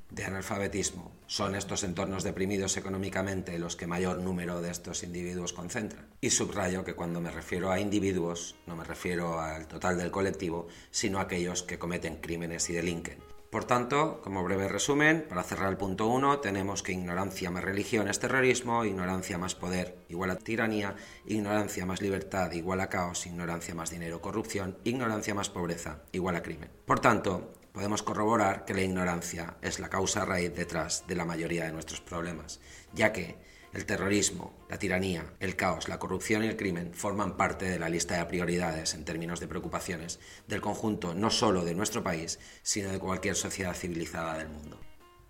de 0.10 0.26
analfabetismo, 0.26 1.12
son 1.26 1.56
estos 1.56 1.84
entornos 1.84 2.24
deprimidos 2.24 2.78
económicamente 2.78 3.58
los 3.58 3.76
que 3.76 3.88
mayor 3.88 4.20
número 4.20 4.62
de 4.62 4.72
estos 4.72 5.04
individuos 5.04 5.54
concentran. 5.54 6.08
Y 6.22 6.30
subrayo 6.30 6.84
que 6.84 6.94
cuando 6.94 7.22
me 7.22 7.32
refiero 7.32 7.72
a 7.72 7.80
individuos, 7.80 8.56
no 8.68 8.76
me 8.76 8.84
refiero 8.84 9.40
al 9.40 9.68
total 9.68 9.98
del 9.98 10.12
colectivo, 10.12 10.68
sino 10.92 11.20
a 11.20 11.24
aquellos 11.24 11.64
que 11.64 11.80
cometen 11.80 12.18
crímenes 12.18 12.70
y 12.70 12.74
delinquen. 12.74 13.33
Por 13.54 13.66
tanto, 13.66 14.20
como 14.24 14.44
breve 14.44 14.68
resumen, 14.68 15.28
para 15.30 15.44
cerrar 15.44 15.70
el 15.70 15.78
punto 15.78 16.08
1, 16.08 16.40
tenemos 16.40 16.82
que 16.82 16.92
ignorancia 16.92 17.52
más 17.52 17.64
religión 17.64 18.08
es 18.08 18.18
terrorismo, 18.18 18.84
ignorancia 18.84 19.38
más 19.38 19.54
poder 19.54 19.96
igual 20.10 20.32
a 20.32 20.38
tiranía, 20.38 20.96
ignorancia 21.28 21.86
más 21.86 22.02
libertad 22.02 22.52
igual 22.54 22.82
a 22.82 22.90
caos, 22.90 23.28
ignorancia 23.28 23.76
más 23.76 23.92
dinero 23.92 24.22
corrupción, 24.22 24.80
ignorancia 24.84 25.36
más 25.36 25.52
pobreza 25.52 26.00
igual 26.14 26.36
a 26.36 26.42
crimen. 26.42 26.72
Por 26.88 27.00
tanto, 27.00 27.54
podemos 27.74 28.02
corroborar 28.02 28.66
que 28.66 28.74
la 28.74 28.82
ignorancia 28.82 29.58
es 29.62 29.80
la 29.80 29.90
causa 29.90 30.26
raíz 30.26 30.56
detrás 30.56 31.06
de 31.06 31.14
la 31.14 31.26
mayoría 31.26 31.66
de 31.66 31.74
nuestros 31.74 32.02
problemas, 32.02 32.60
ya 32.92 33.14
que 33.14 33.38
el 33.74 33.86
terrorismo, 33.86 34.54
la 34.70 34.78
tiranía, 34.78 35.34
el 35.40 35.56
caos, 35.56 35.90
la 35.90 36.00
corrupción 36.00 36.44
y 36.44 36.48
el 36.48 36.58
crimen 36.58 36.94
forman 36.94 37.38
parte 37.38 37.66
de 37.66 37.80
la 37.80 37.90
lista 37.90 38.18
de 38.18 38.26
prioridades 38.26 38.94
en 38.94 39.04
términos 39.04 39.40
de 39.40 39.48
preocupaciones 39.48 40.20
del 40.48 40.62
conjunto 40.62 41.16
no 41.16 41.30
solo 41.30 41.66
de 41.66 41.74
nuestro 41.74 42.04
país, 42.04 42.40
sino 42.62 42.92
de 42.92 43.00
cualquier 43.00 43.36
sociedad 43.36 43.74
civilizada 43.74 44.38
del 44.38 44.50
mundo. 44.50 44.80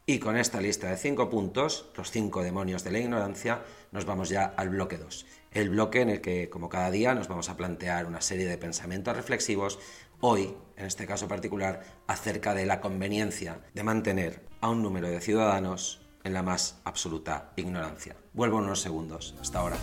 Y 0.06 0.20
con 0.20 0.36
esta 0.36 0.60
lista 0.60 0.90
de 0.90 0.98
cinco 0.98 1.30
puntos, 1.30 1.90
los 1.96 2.12
cinco 2.12 2.44
demonios 2.44 2.84
de 2.84 2.92
la 2.92 3.00
ignorancia, 3.00 3.64
nos 3.94 4.04
vamos 4.04 4.28
ya 4.28 4.44
al 4.44 4.68
bloque 4.68 4.98
2. 4.98 5.26
El 5.52 5.70
bloque 5.70 6.02
en 6.02 6.10
el 6.10 6.20
que, 6.20 6.50
como 6.50 6.68
cada 6.68 6.92
día, 6.92 7.16
nos 7.16 7.30
vamos 7.30 7.48
a 7.48 7.56
plantear 7.56 8.06
una 8.06 8.20
serie 8.20 8.46
de 8.46 8.58
pensamientos 8.58 9.16
reflexivos 9.16 9.80
hoy, 10.20 10.54
en 10.76 10.88
este 10.88 11.08
caso 11.08 11.30
particular, 11.30 11.84
acerca 12.06 12.54
de 12.54 12.66
la 12.66 12.82
conveniencia 12.82 13.62
de 13.74 13.84
mantener 13.84 14.46
a 14.60 14.70
un 14.70 14.84
número 14.84 15.08
de 15.08 15.22
ciudadanos 15.22 16.03
en 16.24 16.34
la 16.34 16.44
más 16.44 16.80
absoluta 16.84 17.52
ignorancia. 17.56 18.16
Vuelvo 18.34 18.60
en 18.60 18.66
unos 18.66 18.82
segundos. 18.82 19.36
Hasta 19.40 19.60
ahora. 19.60 19.78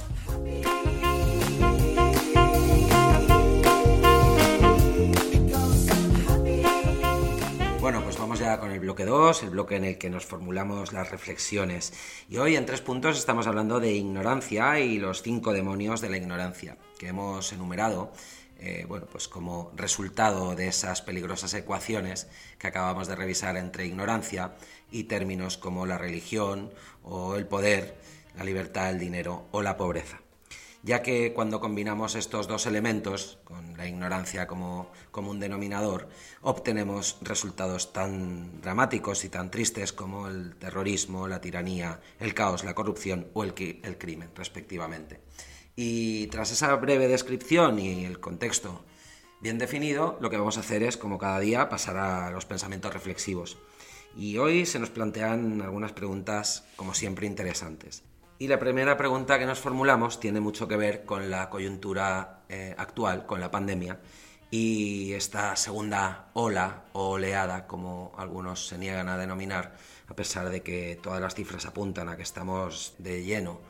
Bueno, 7.80 8.02
pues 8.04 8.18
vamos 8.18 8.38
ya 8.38 8.60
con 8.60 8.70
el 8.70 8.78
bloque 8.78 9.06
2, 9.06 9.42
el 9.42 9.50
bloque 9.50 9.76
en 9.76 9.84
el 9.84 9.98
que 9.98 10.10
nos 10.10 10.26
formulamos 10.26 10.92
las 10.92 11.10
reflexiones. 11.10 11.92
Y 12.28 12.36
hoy 12.36 12.56
en 12.56 12.66
tres 12.66 12.82
puntos 12.82 13.18
estamos 13.18 13.46
hablando 13.46 13.80
de 13.80 13.92
ignorancia 13.92 14.78
y 14.78 14.98
los 14.98 15.22
cinco 15.22 15.52
demonios 15.52 16.00
de 16.00 16.10
la 16.10 16.18
ignorancia, 16.18 16.76
que 16.98 17.08
hemos 17.08 17.52
enumerado 17.52 18.12
eh, 18.62 18.84
bueno, 18.86 19.06
pues 19.10 19.26
como 19.26 19.72
resultado 19.74 20.54
de 20.54 20.68
esas 20.68 21.00
peligrosas 21.00 21.54
ecuaciones 21.54 22.28
que 22.58 22.66
acabamos 22.66 23.08
de 23.08 23.16
revisar 23.16 23.56
entre 23.56 23.86
ignorancia 23.86 24.52
y 24.90 25.04
términos 25.04 25.56
como 25.56 25.86
la 25.86 25.96
religión 25.96 26.70
o 27.02 27.36
el 27.36 27.46
poder, 27.46 27.96
la 28.36 28.44
libertad, 28.44 28.90
el 28.90 28.98
dinero 28.98 29.46
o 29.50 29.62
la 29.62 29.78
pobreza. 29.78 30.20
Ya 30.82 31.02
que 31.02 31.32
cuando 31.32 31.60
combinamos 31.60 32.14
estos 32.14 32.48
dos 32.48 32.66
elementos, 32.66 33.38
con 33.44 33.76
la 33.76 33.86
ignorancia 33.86 34.46
como, 34.46 34.90
como 35.10 35.30
un 35.30 35.40
denominador, 35.40 36.08
obtenemos 36.42 37.18
resultados 37.22 37.92
tan 37.92 38.60
dramáticos 38.62 39.24
y 39.24 39.30
tan 39.30 39.50
tristes 39.50 39.92
como 39.92 40.28
el 40.28 40.56
terrorismo, 40.56 41.28
la 41.28 41.40
tiranía, 41.40 42.00
el 42.18 42.32
caos, 42.32 42.64
la 42.64 42.74
corrupción 42.74 43.28
o 43.34 43.44
el, 43.44 43.54
el 43.82 43.98
crimen, 43.98 44.30
respectivamente. 44.34 45.20
Y 45.76 46.26
tras 46.28 46.52
esa 46.52 46.74
breve 46.76 47.08
descripción 47.08 47.78
y 47.78 48.04
el 48.04 48.20
contexto 48.20 48.84
bien 49.40 49.58
definido, 49.58 50.18
lo 50.20 50.30
que 50.30 50.36
vamos 50.36 50.56
a 50.56 50.60
hacer 50.60 50.82
es, 50.82 50.96
como 50.96 51.18
cada 51.18 51.40
día, 51.40 51.68
pasar 51.68 51.96
a 51.96 52.30
los 52.30 52.44
pensamientos 52.44 52.92
reflexivos. 52.92 53.58
Y 54.16 54.38
hoy 54.38 54.66
se 54.66 54.78
nos 54.78 54.90
plantean 54.90 55.62
algunas 55.62 55.92
preguntas, 55.92 56.64
como 56.76 56.94
siempre, 56.94 57.26
interesantes. 57.26 58.02
Y 58.38 58.48
la 58.48 58.58
primera 58.58 58.96
pregunta 58.96 59.38
que 59.38 59.46
nos 59.46 59.58
formulamos 59.58 60.18
tiene 60.18 60.40
mucho 60.40 60.66
que 60.66 60.76
ver 60.76 61.04
con 61.04 61.30
la 61.30 61.50
coyuntura 61.50 62.42
eh, 62.48 62.74
actual, 62.76 63.26
con 63.26 63.40
la 63.40 63.50
pandemia, 63.50 64.00
y 64.50 65.12
esta 65.12 65.54
segunda 65.56 66.30
ola 66.32 66.84
o 66.92 67.10
oleada, 67.10 67.66
como 67.66 68.12
algunos 68.16 68.66
se 68.66 68.78
niegan 68.78 69.08
a 69.08 69.16
denominar, 69.16 69.76
a 70.08 70.14
pesar 70.16 70.50
de 70.50 70.62
que 70.62 70.98
todas 71.00 71.20
las 71.20 71.34
cifras 71.34 71.66
apuntan 71.66 72.08
a 72.08 72.16
que 72.16 72.22
estamos 72.22 72.94
de 72.98 73.22
lleno 73.22 73.60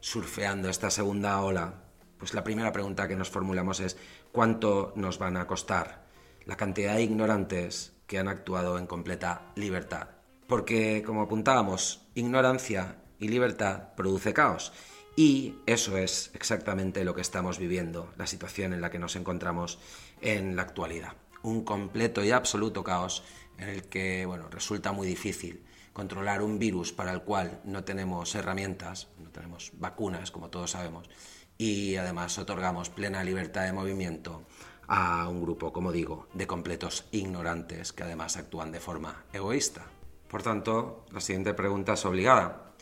surfeando 0.00 0.68
esta 0.68 0.90
segunda 0.90 1.40
ola, 1.40 1.82
pues 2.18 2.34
la 2.34 2.44
primera 2.44 2.72
pregunta 2.72 3.08
que 3.08 3.16
nos 3.16 3.30
formulamos 3.30 3.80
es 3.80 3.96
¿cuánto 4.32 4.92
nos 4.96 5.18
van 5.18 5.36
a 5.36 5.46
costar 5.46 6.06
la 6.44 6.56
cantidad 6.56 6.94
de 6.94 7.02
ignorantes 7.02 7.92
que 8.06 8.18
han 8.18 8.28
actuado 8.28 8.78
en 8.78 8.86
completa 8.86 9.52
libertad? 9.54 10.08
Porque, 10.46 11.02
como 11.04 11.22
apuntábamos, 11.22 12.06
ignorancia 12.14 12.96
y 13.18 13.28
libertad 13.28 13.94
produce 13.96 14.32
caos. 14.32 14.72
Y 15.14 15.56
eso 15.66 15.96
es 15.96 16.30
exactamente 16.34 17.04
lo 17.04 17.14
que 17.14 17.20
estamos 17.20 17.58
viviendo, 17.58 18.12
la 18.16 18.26
situación 18.26 18.72
en 18.72 18.80
la 18.80 18.90
que 18.90 19.00
nos 19.00 19.16
encontramos 19.16 19.78
en 20.20 20.56
la 20.56 20.62
actualidad. 20.62 21.14
Un 21.42 21.64
completo 21.64 22.24
y 22.24 22.30
absoluto 22.30 22.84
caos 22.84 23.24
en 23.58 23.68
el 23.68 23.84
que 23.88 24.24
bueno, 24.26 24.48
resulta 24.48 24.92
muy 24.92 25.06
difícil 25.06 25.64
controlar 25.98 26.42
un 26.42 26.60
virus 26.60 26.92
para 26.92 27.10
el 27.10 27.22
cual 27.22 27.60
no 27.64 27.82
tenemos 27.82 28.32
herramientas, 28.36 29.08
no 29.18 29.30
tenemos 29.30 29.72
vacunas, 29.74 30.30
como 30.30 30.48
todos 30.48 30.70
sabemos, 30.70 31.10
y 31.58 31.96
además 31.96 32.38
otorgamos 32.38 32.88
plena 32.88 33.24
libertad 33.24 33.64
de 33.64 33.72
movimiento 33.72 34.44
a 34.86 35.28
un 35.28 35.42
grupo, 35.42 35.72
como 35.72 35.90
digo, 35.90 36.28
de 36.34 36.46
completos 36.46 37.08
ignorantes 37.10 37.92
que 37.92 38.04
además 38.04 38.36
actúan 38.36 38.70
de 38.70 38.78
forma 38.78 39.24
egoísta. 39.32 39.86
Por 40.28 40.40
tanto, 40.40 41.04
la 41.10 41.20
siguiente 41.20 41.52
pregunta 41.52 41.94
es 41.94 42.04
obligada. 42.04 42.74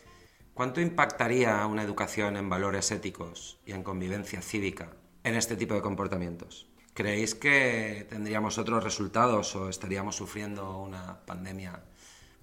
¿Cuánto 0.53 0.79
impactaría 0.79 1.65
una 1.65 1.81
educación 1.81 2.37
en 2.37 2.51
valores 2.51 2.91
éticos 2.91 3.57
y 3.65 3.71
en 3.71 3.81
convivencia 3.81 4.43
cívica 4.43 4.91
en 5.23 5.33
este 5.33 5.55
tipo 5.55 5.73
de 5.73 5.81
comportamientos? 5.81 6.67
¿Creéis 6.93 7.33
que 7.33 8.05
tendríamos 8.11 8.59
otros 8.59 8.83
resultados 8.83 9.55
o 9.55 9.69
estaríamos 9.69 10.15
sufriendo 10.15 10.77
una 10.77 11.25
pandemia 11.25 11.81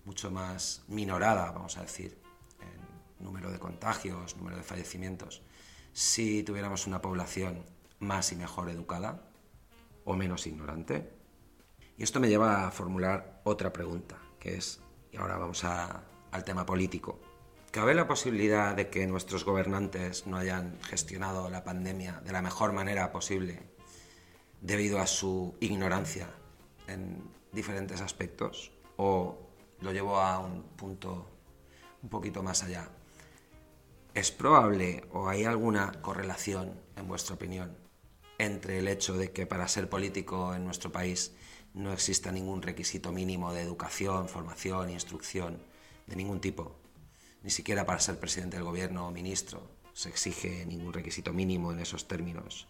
mucho 0.04 0.30
más 0.30 0.84
minorada, 0.88 1.50
vamos 1.52 1.78
a 1.78 1.82
decir, 1.82 2.18
en 2.60 3.24
número 3.24 3.50
de 3.50 3.58
contagios, 3.58 4.36
número 4.36 4.56
de 4.56 4.62
fallecimientos, 4.62 5.42
si 5.92 6.42
tuviéramos 6.42 6.86
una 6.86 7.00
población 7.00 7.64
más 7.98 8.32
y 8.32 8.36
mejor 8.36 8.68
educada 8.68 9.30
o 10.04 10.14
menos 10.14 10.46
ignorante. 10.46 11.12
Y 11.96 12.02
esto 12.02 12.20
me 12.20 12.28
lleva 12.28 12.66
a 12.66 12.70
formular 12.70 13.40
otra 13.44 13.72
pregunta, 13.72 14.18
que 14.38 14.56
es, 14.56 14.80
y 15.12 15.16
ahora 15.16 15.38
vamos 15.38 15.64
al 15.64 16.44
tema 16.44 16.66
político, 16.66 17.20
¿cabe 17.70 17.94
la 17.94 18.06
posibilidad 18.06 18.74
de 18.74 18.90
que 18.90 19.06
nuestros 19.06 19.44
gobernantes 19.44 20.26
no 20.26 20.36
hayan 20.36 20.78
gestionado 20.82 21.48
la 21.48 21.64
pandemia 21.64 22.20
de 22.24 22.32
la 22.32 22.42
mejor 22.42 22.72
manera 22.72 23.12
posible 23.12 23.70
debido 24.60 24.98
a 24.98 25.06
su 25.06 25.56
ignorancia 25.60 26.28
en 26.88 27.22
diferentes 27.52 28.00
aspectos? 28.00 28.72
¿O 28.96 29.43
lo 29.80 29.92
llevo 29.92 30.18
a 30.20 30.38
un 30.38 30.62
punto 30.62 31.30
un 32.02 32.08
poquito 32.08 32.42
más 32.42 32.62
allá. 32.62 32.88
¿Es 34.14 34.30
probable 34.30 35.04
o 35.12 35.28
hay 35.28 35.44
alguna 35.44 36.00
correlación, 36.00 36.80
en 36.96 37.08
vuestra 37.08 37.34
opinión, 37.34 37.76
entre 38.38 38.78
el 38.78 38.88
hecho 38.88 39.16
de 39.16 39.32
que 39.32 39.46
para 39.46 39.68
ser 39.68 39.88
político 39.88 40.54
en 40.54 40.64
nuestro 40.64 40.92
país 40.92 41.32
no 41.72 41.92
exista 41.92 42.30
ningún 42.30 42.62
requisito 42.62 43.10
mínimo 43.10 43.52
de 43.52 43.62
educación, 43.62 44.28
formación, 44.28 44.90
instrucción, 44.90 45.58
de 46.06 46.16
ningún 46.16 46.40
tipo? 46.40 46.76
Ni 47.42 47.50
siquiera 47.50 47.84
para 47.84 48.00
ser 48.00 48.18
presidente 48.20 48.56
del 48.56 48.64
gobierno 48.64 49.06
o 49.06 49.10
ministro 49.10 49.68
se 49.92 50.08
exige 50.08 50.66
ningún 50.66 50.92
requisito 50.92 51.32
mínimo 51.32 51.72
en 51.72 51.80
esos 51.80 52.08
términos. 52.08 52.66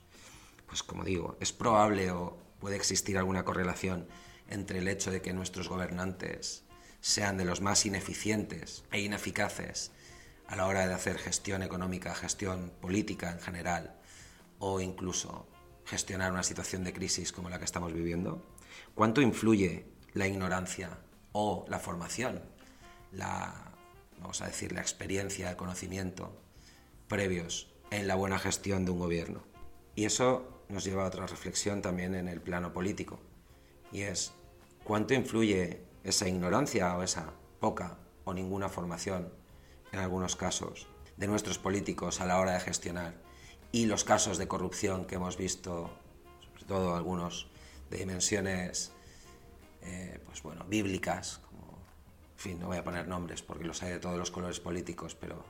Pues 0.67 0.83
como 0.83 1.05
digo, 1.05 1.37
es 1.41 1.53
probable 1.53 2.11
o 2.11 2.37
puede 2.59 2.77
existir 2.77 3.19
alguna 3.19 3.45
correlación 3.45 4.09
entre 4.49 4.79
el 4.79 4.89
hecho 4.89 5.11
de 5.11 5.23
que 5.23 5.33
nuestros 5.33 5.69
gobernantes 5.69 6.64
sean 7.05 7.37
de 7.37 7.45
los 7.45 7.61
más 7.61 7.85
ineficientes 7.85 8.83
e 8.91 8.99
ineficaces 9.03 9.91
a 10.47 10.57
la 10.57 10.67
hora 10.67 10.87
de 10.87 10.95
hacer 10.95 11.19
gestión 11.19 11.63
económica, 11.63 12.15
gestión 12.15 12.73
política 12.81 13.31
en 13.31 13.41
general, 13.41 14.01
o 14.59 14.81
incluso 14.81 15.47
gestionar 15.85 16.33
una 16.33 16.43
situación 16.43 16.83
de 16.83 16.95
crisis 16.95 17.31
como 17.31 17.51
la 17.51 17.59
que 17.59 17.67
estamos 17.67 17.93
viviendo? 17.93 18.43
¿Cuánto 18.95 19.21
influye 19.21 19.85
la 20.15 20.27
ignorancia 20.27 20.97
o 21.33 21.67
la 21.69 21.79
formación, 21.79 22.41
la, 23.13 23.75
vamos 24.19 24.41
a 24.41 24.47
decir, 24.47 24.73
la 24.73 24.81
experiencia, 24.81 25.51
el 25.51 25.57
conocimiento 25.57 26.41
previos 27.07 27.71
en 27.91 28.09
la 28.09 28.15
buena 28.15 28.39
gestión 28.39 28.87
de 28.87 28.93
un 28.93 29.01
gobierno? 29.01 29.45
Y 29.95 30.07
eso 30.07 30.65
nos 30.71 30.85
lleva 30.85 31.05
a 31.05 31.09
otra 31.09 31.27
reflexión 31.27 31.83
también 31.83 32.15
en 32.15 32.29
el 32.29 32.41
plano 32.41 32.73
político, 32.73 33.21
y 33.93 34.01
es 34.01 34.33
cuánto 34.85 35.13
influye 35.13 35.93
esa 36.05 36.29
ignorancia 36.29 36.97
o 36.97 37.03
esa 37.03 37.33
poca 37.59 37.99
o 38.25 38.35
ninguna 38.35 38.69
formación 38.69 39.33
en 39.93 39.99
algunos 39.99 40.37
casos, 40.37 40.87
de 41.17 41.27
nuestros 41.27 41.59
políticos 41.59 42.21
a 42.21 42.27
la 42.27 42.39
hora 42.39 42.53
de 42.53 42.61
gestionar 42.61 43.15
y 43.73 43.87
los 43.87 44.05
casos 44.05 44.39
de 44.39 44.49
corrupción 44.49 45.07
que 45.07 45.17
hemos 45.17 45.37
visto, 45.37 45.91
sobre 46.53 46.65
todo 46.65 46.97
algunos 46.97 47.49
de 47.91 47.99
dimensiones 47.99 48.93
eh, 49.83 50.21
pues 50.25 50.43
bueno, 50.43 50.65
bíblicas, 50.65 51.41
como, 51.49 51.79
en 52.33 52.39
fin, 52.39 52.59
no 52.59 52.69
voy 52.69 52.79
a 52.79 52.85
poner 52.85 53.07
nombres 53.07 53.43
porque 53.43 53.65
los 53.65 53.83
hay 53.83 53.93
de 53.93 53.99
todos 53.99 54.19
los 54.19 54.31
colores 54.31 54.61
políticos, 54.61 55.15
pero 55.15 55.45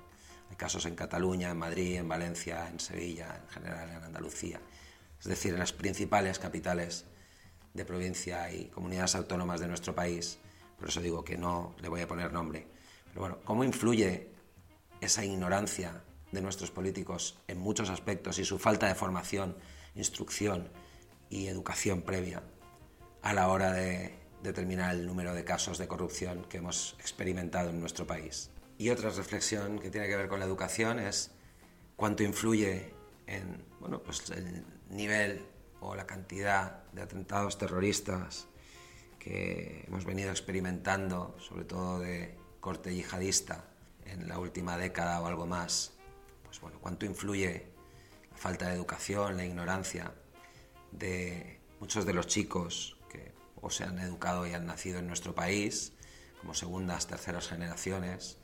hay 0.51 0.57
casos 0.57 0.87
en 0.87 0.95
Cataluña, 0.95 1.51
en 1.51 1.59
Madrid, 1.59 1.97
en 1.97 2.09
Valencia, 2.09 2.69
en 2.69 2.81
Sevilla, 2.81 3.41
en 3.43 3.49
general 3.49 3.91
en 3.91 4.05
Andalucía, 4.05 4.61
es 5.19 5.27
decir, 5.27 5.55
en 5.55 5.61
las 5.61 5.73
principales 5.73 6.39
capitales 6.39 7.07
de 7.75 7.85
provincia 7.85 8.51
y 8.53 8.67
comunidades 8.67 9.17
autónomas 9.17 9.61
de 9.61 9.67
nuestro 9.67 9.95
país, 9.95 10.39
por 10.79 10.89
eso 10.89 11.01
digo 11.01 11.25
que 11.25 11.37
no 11.37 11.75
le 11.83 11.89
voy 11.89 12.01
a 12.01 12.09
poner 12.09 12.33
nombre. 12.33 12.67
Pero 13.09 13.21
bueno, 13.21 13.39
¿cómo 13.45 13.65
influye 13.65 14.31
esa 15.01 15.25
ignorancia 15.25 16.03
de 16.33 16.41
nuestros 16.41 16.71
políticos 16.71 17.39
en 17.49 17.59
muchos 17.59 17.91
aspectos 17.91 18.39
y 18.39 18.45
su 18.45 18.59
falta 18.59 18.89
de 18.89 18.95
formación, 18.95 19.57
instrucción 19.95 20.69
y 21.29 21.49
educación 21.49 22.03
previa 22.03 22.43
a 23.23 23.33
la 23.33 23.49
hora 23.49 23.73
de 23.73 24.15
determinar 24.43 24.95
el 24.95 25.07
número 25.07 25.35
de 25.35 25.45
casos 25.45 25.79
de 25.79 25.89
corrupción 25.89 26.45
que 26.49 26.59
hemos 26.59 26.97
experimentado 26.99 27.71
en 27.71 27.81
nuestro 27.81 28.07
país? 28.07 28.51
Y 28.79 28.91
otra 28.91 29.11
reflexión 29.11 29.79
que 29.79 29.91
tiene 29.91 30.09
que 30.09 30.17
ver 30.17 30.29
con 30.29 30.41
la 30.41 30.47
educación 30.47 30.99
es 30.99 31.33
cuánto 31.97 32.23
influye 32.23 32.93
en 33.27 33.65
bueno, 33.81 34.03
pues 34.03 34.31
el 34.31 34.65
nivel 34.91 35.45
o 35.85 35.95
la 35.95 36.07
cantidad 36.07 36.85
de 36.93 37.03
atentados 37.03 37.59
terroristas 37.59 38.47
que 39.19 39.85
hemos 39.87 40.05
venido 40.05 40.31
experimentando, 40.31 41.37
sobre 41.39 41.65
todo 41.65 41.99
de 41.99 42.37
corte 42.61 42.95
yihadista, 42.95 43.65
en 44.07 44.29
la 44.29 44.39
última 44.39 44.77
década 44.77 45.21
o 45.21 45.27
algo 45.27 45.47
más, 45.47 45.93
pues 46.45 46.61
bueno, 46.61 46.79
cuánto 46.81 47.07
influye 47.07 47.67
la 48.31 48.37
falta 48.37 48.69
de 48.69 48.75
educación, 48.75 49.37
la 49.37 49.45
ignorancia 49.45 50.13
de 50.93 51.61
muchos 51.81 52.05
de 52.07 52.13
los 52.13 52.27
chicos 52.27 52.99
que 53.09 53.33
o 53.61 53.71
se 53.71 53.85
han 53.85 53.99
educado 53.99 54.47
y 54.47 54.53
han 54.53 54.67
nacido 54.67 54.99
en 54.99 55.07
nuestro 55.07 55.35
país, 55.35 55.93
como 56.41 56.55
segundas, 56.55 57.07
terceras 57.07 57.49
generaciones, 57.49 58.39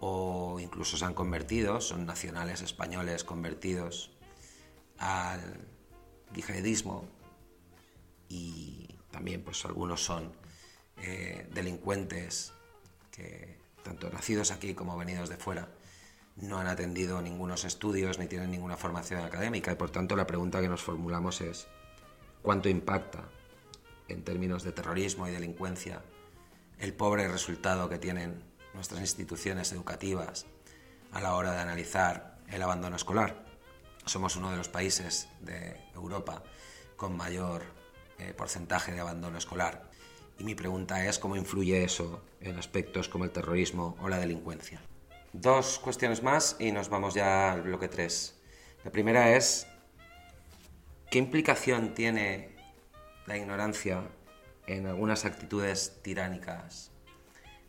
o 0.00 0.60
incluso 0.60 0.96
se 0.96 1.04
han 1.04 1.14
convertido, 1.14 1.80
son 1.80 2.06
nacionales 2.06 2.62
españoles 2.62 3.24
convertidos 3.24 4.16
al 4.98 5.73
yihadismo 6.34 7.08
y 8.28 8.88
también 9.10 9.42
pues 9.42 9.64
algunos 9.64 10.04
son 10.04 10.32
eh, 10.98 11.48
delincuentes 11.52 12.52
que 13.10 13.58
tanto 13.82 14.10
nacidos 14.10 14.50
aquí 14.50 14.74
como 14.74 14.96
venidos 14.96 15.28
de 15.28 15.36
fuera 15.36 15.68
no 16.36 16.58
han 16.58 16.66
atendido 16.66 17.22
ningunos 17.22 17.64
estudios 17.64 18.18
ni 18.18 18.26
tienen 18.26 18.50
ninguna 18.50 18.76
formación 18.76 19.22
académica 19.22 19.72
y 19.72 19.76
por 19.76 19.90
tanto 19.90 20.16
la 20.16 20.26
pregunta 20.26 20.60
que 20.60 20.68
nos 20.68 20.82
formulamos 20.82 21.40
es 21.40 21.68
¿cuánto 22.42 22.68
impacta 22.68 23.28
en 24.08 24.24
términos 24.24 24.62
de 24.64 24.72
terrorismo 24.72 25.28
y 25.28 25.30
delincuencia 25.30 26.02
el 26.78 26.92
pobre 26.92 27.28
resultado 27.28 27.88
que 27.88 27.98
tienen 27.98 28.42
nuestras 28.74 29.00
instituciones 29.00 29.70
educativas 29.72 30.46
a 31.12 31.20
la 31.20 31.34
hora 31.34 31.52
de 31.52 31.60
analizar 31.60 32.38
el 32.48 32.62
abandono 32.62 32.96
escolar? 32.96 33.43
Somos 34.06 34.36
uno 34.36 34.50
de 34.50 34.56
los 34.56 34.68
países 34.68 35.28
de 35.40 35.80
Europa 35.94 36.42
con 36.96 37.16
mayor 37.16 37.62
eh, 38.18 38.32
porcentaje 38.34 38.92
de 38.92 39.00
abandono 39.00 39.38
escolar. 39.38 39.90
Y 40.38 40.44
mi 40.44 40.54
pregunta 40.54 41.06
es 41.06 41.18
cómo 41.18 41.36
influye 41.36 41.84
eso 41.84 42.22
en 42.40 42.58
aspectos 42.58 43.08
como 43.08 43.24
el 43.24 43.30
terrorismo 43.30 43.96
o 44.00 44.08
la 44.08 44.18
delincuencia. 44.18 44.80
Dos 45.32 45.78
cuestiones 45.78 46.22
más 46.22 46.56
y 46.58 46.72
nos 46.72 46.88
vamos 46.88 47.14
ya 47.14 47.52
al 47.52 47.62
bloque 47.62 47.88
3. 47.88 48.40
La 48.84 48.90
primera 48.90 49.36
es, 49.36 49.66
¿qué 51.10 51.18
implicación 51.18 51.94
tiene 51.94 52.54
la 53.26 53.36
ignorancia 53.36 54.02
en 54.66 54.86
algunas 54.86 55.24
actitudes 55.24 56.00
tiránicas 56.02 56.90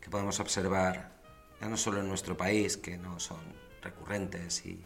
que 0.00 0.10
podemos 0.10 0.40
observar, 0.40 1.12
ya 1.60 1.68
no 1.68 1.76
solo 1.76 2.00
en 2.00 2.08
nuestro 2.08 2.36
país, 2.36 2.76
que 2.76 2.98
no 2.98 3.18
son 3.18 3.40
recurrentes 3.82 4.64
y 4.66 4.84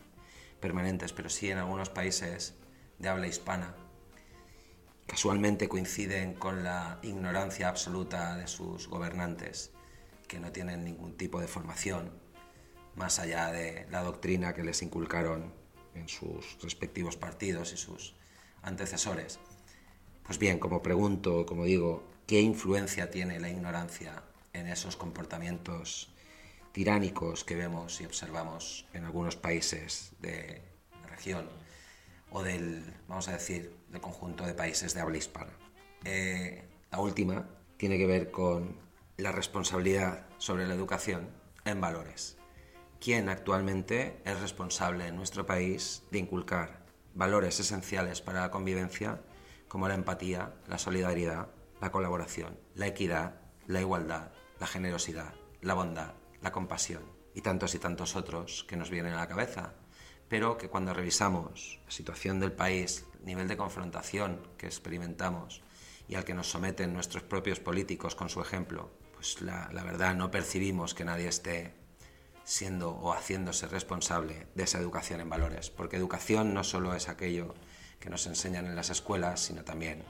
permanentes, 0.60 1.12
pero 1.12 1.28
sí 1.28 1.50
en 1.50 1.58
algunos 1.58 1.88
países 1.88 2.54
de 2.98 3.08
habla 3.08 3.26
hispana. 3.26 3.74
Casualmente 5.06 5.68
coinciden 5.68 6.34
con 6.34 6.62
la 6.62 7.00
ignorancia 7.02 7.68
absoluta 7.68 8.36
de 8.36 8.46
sus 8.46 8.86
gobernantes, 8.86 9.72
que 10.28 10.38
no 10.38 10.52
tienen 10.52 10.84
ningún 10.84 11.16
tipo 11.16 11.40
de 11.40 11.48
formación, 11.48 12.12
más 12.94 13.18
allá 13.18 13.50
de 13.50 13.86
la 13.90 14.02
doctrina 14.02 14.54
que 14.54 14.62
les 14.62 14.82
inculcaron 14.82 15.52
en 15.94 16.08
sus 16.08 16.62
respectivos 16.62 17.16
partidos 17.16 17.72
y 17.72 17.76
sus 17.76 18.14
antecesores. 18.62 19.40
Pues 20.22 20.38
bien, 20.38 20.58
como 20.60 20.82
pregunto, 20.82 21.44
como 21.46 21.64
digo, 21.64 22.04
¿qué 22.26 22.40
influencia 22.40 23.10
tiene 23.10 23.40
la 23.40 23.50
ignorancia 23.50 24.22
en 24.52 24.68
esos 24.68 24.96
comportamientos 24.96 26.09
tiránicos 26.72 27.44
que 27.44 27.56
vemos 27.56 28.00
y 28.00 28.06
observamos 28.06 28.86
en 28.92 29.04
algunos 29.04 29.36
países 29.36 30.12
de 30.20 30.62
la 31.02 31.08
región 31.08 31.48
o 32.30 32.42
del, 32.42 32.84
vamos 33.08 33.28
a 33.28 33.32
decir, 33.32 33.74
del 33.88 34.00
conjunto 34.00 34.44
de 34.46 34.54
países 34.54 34.94
de 34.94 35.00
habla 35.00 35.18
hispana. 35.18 35.52
Eh, 36.04 36.64
la 36.90 37.00
última 37.00 37.48
tiene 37.76 37.98
que 37.98 38.06
ver 38.06 38.30
con 38.30 38.76
la 39.16 39.32
responsabilidad 39.32 40.26
sobre 40.38 40.66
la 40.66 40.74
educación 40.74 41.28
en 41.64 41.80
valores. 41.80 42.36
¿Quién 43.00 43.28
actualmente 43.28 44.20
es 44.24 44.40
responsable 44.40 45.06
en 45.06 45.16
nuestro 45.16 45.46
país 45.46 46.02
de 46.10 46.18
inculcar 46.18 46.84
valores 47.14 47.58
esenciales 47.58 48.20
para 48.20 48.42
la 48.42 48.50
convivencia 48.50 49.22
como 49.68 49.88
la 49.88 49.94
empatía, 49.94 50.54
la 50.68 50.78
solidaridad, 50.78 51.48
la 51.80 51.90
colaboración, 51.90 52.58
la 52.74 52.86
equidad, 52.86 53.40
la 53.66 53.80
igualdad, 53.80 54.32
la 54.58 54.66
generosidad, 54.66 55.34
la 55.62 55.74
bondad, 55.74 56.14
la 56.42 56.52
compasión 56.52 57.02
y 57.34 57.42
tantos 57.42 57.74
y 57.74 57.78
tantos 57.78 58.16
otros 58.16 58.64
que 58.68 58.76
nos 58.76 58.90
vienen 58.90 59.14
a 59.14 59.18
la 59.18 59.28
cabeza, 59.28 59.74
pero 60.28 60.56
que 60.56 60.68
cuando 60.68 60.94
revisamos 60.94 61.80
la 61.84 61.90
situación 61.90 62.40
del 62.40 62.52
país, 62.52 63.04
el 63.18 63.26
nivel 63.26 63.48
de 63.48 63.56
confrontación 63.56 64.40
que 64.56 64.66
experimentamos 64.66 65.62
y 66.08 66.14
al 66.14 66.24
que 66.24 66.34
nos 66.34 66.50
someten 66.50 66.92
nuestros 66.92 67.22
propios 67.22 67.60
políticos 67.60 68.14
con 68.14 68.28
su 68.28 68.40
ejemplo, 68.40 68.90
pues 69.14 69.42
la, 69.42 69.68
verdad 69.84 70.14
no 70.14 70.30
percibimos 70.30 70.94
que 70.94 71.04
nadie 71.04 71.28
esté 71.28 71.74
siendo 72.42 72.90
o 72.90 73.12
haciéndose 73.12 73.68
responsable 73.68 74.46
de 74.54 74.64
esa 74.64 74.78
educación 74.78 75.20
en 75.20 75.28
valores, 75.28 75.70
porque 75.70 75.96
educación 75.96 76.54
no 76.54 76.64
solo 76.64 76.94
es 76.94 77.08
aquello 77.08 77.54
que 78.00 78.10
nos 78.10 78.26
enseñan 78.26 78.66
en 78.66 78.74
las 78.74 78.90
escuelas, 78.90 79.40
sino 79.40 79.62
también 79.62 80.04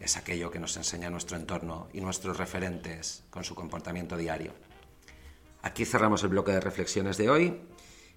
es 0.00 0.16
aquello 0.16 0.50
que 0.50 0.58
nos 0.58 0.76
enseña 0.76 1.08
nuestro 1.08 1.36
entorno 1.36 1.88
y 1.92 2.00
nuestros 2.00 2.36
referentes 2.36 3.24
con 3.30 3.44
su 3.44 3.54
comportamiento 3.54 4.16
diario. 4.16 4.52
Aquí 5.68 5.84
cerramos 5.84 6.22
el 6.22 6.30
bloque 6.30 6.50
de 6.50 6.60
reflexiones 6.60 7.18
de 7.18 7.28
hoy. 7.28 7.60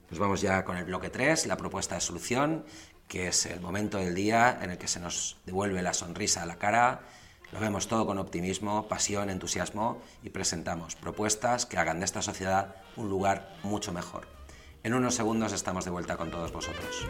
Nos 0.09 0.19
vamos 0.19 0.39
ya 0.39 0.63
con 0.63 0.77
el 0.77 0.85
bloque 0.85 1.09
3, 1.09 1.47
la 1.47 1.57
propuesta 1.57 1.95
de 1.95 2.01
solución, 2.01 2.63
que 3.09 3.27
es 3.27 3.45
el 3.45 3.59
momento 3.59 3.97
del 3.97 4.15
día 4.15 4.57
en 4.61 4.69
el 4.69 4.77
que 4.77 4.87
se 4.87 5.01
nos 5.01 5.35
devuelve 5.45 5.81
la 5.81 5.93
sonrisa 5.93 6.43
a 6.43 6.45
la 6.45 6.57
cara, 6.57 7.01
lo 7.51 7.59
vemos 7.59 7.89
todo 7.89 8.05
con 8.05 8.19
optimismo, 8.19 8.87
pasión, 8.87 9.29
entusiasmo 9.29 10.01
y 10.23 10.29
presentamos 10.29 10.95
propuestas 10.95 11.65
que 11.65 11.77
hagan 11.77 11.99
de 11.99 12.05
esta 12.05 12.21
sociedad 12.21 12.77
un 12.95 13.09
lugar 13.09 13.53
mucho 13.63 13.91
mejor. 13.91 14.29
En 14.83 14.93
unos 14.93 15.15
segundos 15.15 15.51
estamos 15.51 15.83
de 15.83 15.91
vuelta 15.91 16.15
con 16.15 16.31
todos 16.31 16.53
vosotros. 16.53 17.05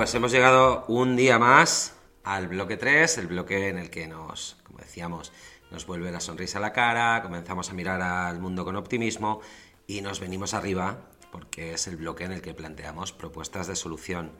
Pues 0.00 0.14
hemos 0.14 0.32
llegado 0.32 0.86
un 0.88 1.14
día 1.14 1.38
más 1.38 1.94
al 2.24 2.48
bloque 2.48 2.78
3, 2.78 3.18
el 3.18 3.26
bloque 3.26 3.68
en 3.68 3.76
el 3.76 3.90
que 3.90 4.06
nos, 4.08 4.56
como 4.64 4.78
decíamos, 4.78 5.30
nos 5.70 5.84
vuelve 5.84 6.10
la 6.10 6.20
sonrisa 6.20 6.56
a 6.56 6.62
la 6.62 6.72
cara, 6.72 7.20
comenzamos 7.22 7.68
a 7.68 7.74
mirar 7.74 8.00
al 8.00 8.40
mundo 8.40 8.64
con 8.64 8.76
optimismo 8.76 9.42
y 9.86 10.00
nos 10.00 10.18
venimos 10.18 10.54
arriba 10.54 11.10
porque 11.30 11.74
es 11.74 11.86
el 11.86 11.96
bloque 11.96 12.24
en 12.24 12.32
el 12.32 12.40
que 12.40 12.54
planteamos 12.54 13.12
propuestas 13.12 13.66
de 13.66 13.76
solución. 13.76 14.32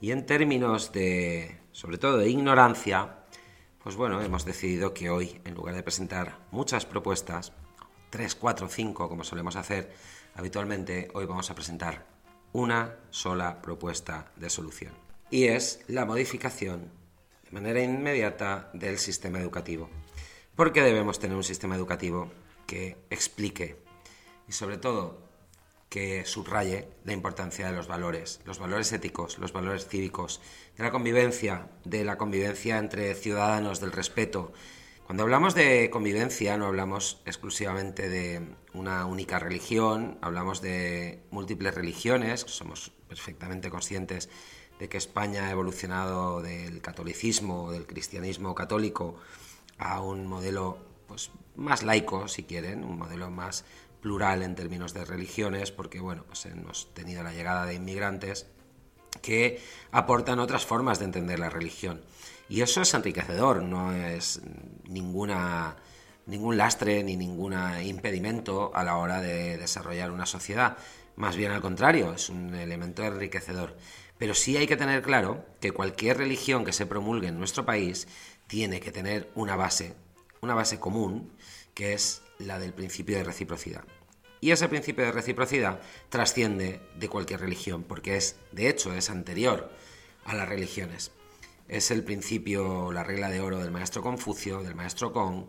Y 0.00 0.12
en 0.12 0.26
términos 0.26 0.92
de, 0.92 1.58
sobre 1.72 1.98
todo 1.98 2.16
de 2.16 2.30
ignorancia, 2.30 3.24
pues 3.82 3.96
bueno, 3.96 4.22
hemos 4.22 4.44
decidido 4.44 4.94
que 4.94 5.10
hoy, 5.10 5.40
en 5.44 5.54
lugar 5.54 5.74
de 5.74 5.82
presentar 5.82 6.38
muchas 6.52 6.86
propuestas, 6.86 7.52
3, 8.10 8.36
4, 8.36 8.68
5, 8.68 9.08
como 9.08 9.24
solemos 9.24 9.56
hacer 9.56 9.92
habitualmente, 10.36 11.10
hoy 11.14 11.26
vamos 11.26 11.50
a 11.50 11.56
presentar 11.56 12.09
una 12.52 12.96
sola 13.10 13.62
propuesta 13.62 14.30
de 14.36 14.50
solución. 14.50 14.92
Y 15.30 15.46
es 15.46 15.80
la 15.86 16.04
modificación 16.04 16.90
de 17.44 17.50
manera 17.50 17.82
inmediata 17.82 18.70
del 18.72 18.98
sistema 18.98 19.38
educativo. 19.40 19.88
¿Por 20.56 20.72
qué 20.72 20.82
debemos 20.82 21.18
tener 21.18 21.36
un 21.36 21.44
sistema 21.44 21.76
educativo 21.76 22.30
que 22.66 22.96
explique 23.10 23.76
y 24.48 24.52
sobre 24.52 24.78
todo 24.78 25.30
que 25.88 26.24
subraye 26.24 26.88
la 27.04 27.12
importancia 27.12 27.66
de 27.66 27.76
los 27.76 27.88
valores, 27.88 28.40
los 28.44 28.60
valores 28.60 28.92
éticos, 28.92 29.38
los 29.38 29.52
valores 29.52 29.88
cívicos, 29.88 30.40
de 30.76 30.84
la 30.84 30.92
convivencia, 30.92 31.68
de 31.84 32.04
la 32.04 32.16
convivencia 32.16 32.78
entre 32.78 33.14
ciudadanos, 33.14 33.80
del 33.80 33.90
respeto. 33.90 34.52
Cuando 35.10 35.24
hablamos 35.24 35.56
de 35.56 35.90
convivencia 35.90 36.56
no 36.56 36.66
hablamos 36.66 37.20
exclusivamente 37.24 38.08
de 38.08 38.54
una 38.74 39.06
única 39.06 39.40
religión, 39.40 40.16
hablamos 40.20 40.62
de 40.62 41.18
múltiples 41.32 41.74
religiones, 41.74 42.42
somos 42.42 42.92
perfectamente 43.08 43.70
conscientes 43.70 44.28
de 44.78 44.88
que 44.88 44.98
España 44.98 45.48
ha 45.48 45.50
evolucionado 45.50 46.42
del 46.42 46.80
catolicismo, 46.80 47.72
del 47.72 47.88
cristianismo 47.88 48.54
católico, 48.54 49.16
a 49.78 50.00
un 50.00 50.28
modelo 50.28 50.78
pues, 51.08 51.32
más 51.56 51.82
laico, 51.82 52.28
si 52.28 52.44
quieren, 52.44 52.84
un 52.84 52.96
modelo 52.96 53.32
más 53.32 53.64
plural 54.00 54.44
en 54.44 54.54
términos 54.54 54.94
de 54.94 55.04
religiones, 55.04 55.72
porque 55.72 55.98
bueno, 55.98 56.22
pues 56.24 56.46
hemos 56.46 56.94
tenido 56.94 57.24
la 57.24 57.32
llegada 57.32 57.66
de 57.66 57.74
inmigrantes 57.74 58.46
que 59.22 59.60
aportan 59.90 60.38
otras 60.38 60.64
formas 60.64 61.00
de 61.00 61.06
entender 61.06 61.40
la 61.40 61.50
religión. 61.50 62.00
Y 62.50 62.62
eso 62.62 62.82
es 62.82 62.92
enriquecedor, 62.94 63.62
no 63.62 63.94
es 63.94 64.40
ninguna, 64.88 65.76
ningún 66.26 66.56
lastre 66.56 67.04
ni 67.04 67.16
ningún 67.16 67.54
impedimento 67.84 68.72
a 68.74 68.82
la 68.82 68.96
hora 68.96 69.20
de 69.20 69.56
desarrollar 69.56 70.10
una 70.10 70.26
sociedad. 70.26 70.76
Más 71.14 71.36
bien 71.36 71.52
al 71.52 71.60
contrario, 71.60 72.12
es 72.12 72.28
un 72.28 72.52
elemento 72.56 73.04
enriquecedor. 73.04 73.76
Pero 74.18 74.34
sí 74.34 74.56
hay 74.56 74.66
que 74.66 74.76
tener 74.76 75.00
claro 75.00 75.46
que 75.60 75.70
cualquier 75.70 76.18
religión 76.18 76.64
que 76.64 76.72
se 76.72 76.86
promulgue 76.86 77.28
en 77.28 77.38
nuestro 77.38 77.64
país 77.64 78.08
tiene 78.48 78.80
que 78.80 78.90
tener 78.90 79.30
una 79.36 79.54
base, 79.54 79.94
una 80.40 80.56
base 80.56 80.80
común, 80.80 81.30
que 81.72 81.92
es 81.92 82.20
la 82.40 82.58
del 82.58 82.72
principio 82.72 83.16
de 83.16 83.22
reciprocidad. 83.22 83.84
Y 84.40 84.50
ese 84.50 84.68
principio 84.68 85.04
de 85.04 85.12
reciprocidad 85.12 85.80
trasciende 86.08 86.80
de 86.96 87.08
cualquier 87.08 87.42
religión, 87.42 87.84
porque 87.84 88.16
es, 88.16 88.34
de 88.50 88.68
hecho, 88.68 88.92
es 88.92 89.08
anterior 89.08 89.70
a 90.24 90.34
las 90.34 90.48
religiones. 90.48 91.12
Es 91.70 91.92
el 91.92 92.02
principio, 92.02 92.90
la 92.90 93.04
regla 93.04 93.30
de 93.30 93.40
oro 93.40 93.60
del 93.60 93.70
maestro 93.70 94.02
Confucio, 94.02 94.64
del 94.64 94.74
maestro 94.74 95.12
Kong, 95.12 95.44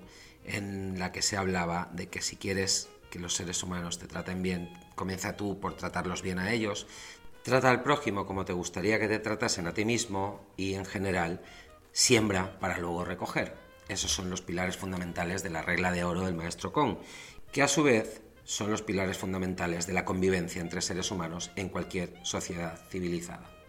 en 0.46 1.00
la 1.00 1.12
que 1.12 1.24
se 1.24 1.36
hablaba 1.36 1.90
de 1.94 2.10
que 2.10 2.22
si 2.22 2.36
quieres 2.36 2.90
que 3.10 3.18
los 3.18 3.34
seres 3.34 3.64
humanos 3.64 3.98
te 3.98 4.06
traten 4.06 4.44
bien, 4.44 4.72
comienza 4.94 5.36
tú 5.36 5.60
por 5.60 5.74
tratarlos 5.74 6.22
bien 6.22 6.38
a 6.38 6.52
ellos, 6.52 6.86
trata 7.42 7.72
al 7.72 7.82
prójimo 7.82 8.28
como 8.28 8.46
te 8.46 8.54
gustaría 8.54 9.00
que 9.00 9.08
te 9.08 9.18
tratasen 9.18 9.66
a 9.66 9.74
ti 9.74 9.84
mismo 9.84 10.46
y 10.58 10.76
en 10.76 10.86
general 10.86 11.42
siembra 11.92 12.60
para 12.60 12.78
luego 12.78 13.04
recoger. 13.04 13.56
Esos 13.90 14.12
son 14.12 14.30
los 14.30 14.44
pilares 14.44 14.78
fundamentales 14.78 15.42
de 15.42 15.50
la 15.50 15.64
regla 15.64 15.92
de 15.92 16.04
oro 16.04 16.22
del 16.22 16.36
maestro 16.36 16.72
Kong, 16.72 16.98
que 17.52 17.64
a 17.64 17.68
su 17.68 17.82
vez 17.82 18.22
son 18.44 18.70
los 18.70 18.84
pilares 18.84 19.18
fundamentales 19.18 19.88
de 19.88 19.94
la 19.94 20.06
convivencia 20.06 20.62
entre 20.62 20.84
seres 20.84 21.10
humanos 21.10 21.50
en 21.56 21.70
cualquier 21.70 22.14
sociedad 22.22 22.80
civilizada. 22.92 23.61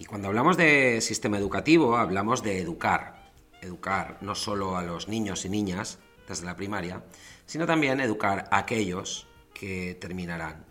Y 0.00 0.06
cuando 0.06 0.28
hablamos 0.28 0.56
de 0.56 1.02
sistema 1.02 1.36
educativo, 1.36 1.98
hablamos 1.98 2.42
de 2.42 2.58
educar. 2.58 3.30
Educar 3.60 4.16
no 4.22 4.34
solo 4.34 4.78
a 4.78 4.82
los 4.82 5.08
niños 5.08 5.44
y 5.44 5.50
niñas 5.50 5.98
desde 6.26 6.46
la 6.46 6.56
primaria, 6.56 7.04
sino 7.44 7.66
también 7.66 8.00
educar 8.00 8.48
a 8.50 8.56
aquellos 8.56 9.26
que 9.52 9.98
terminarán 10.00 10.64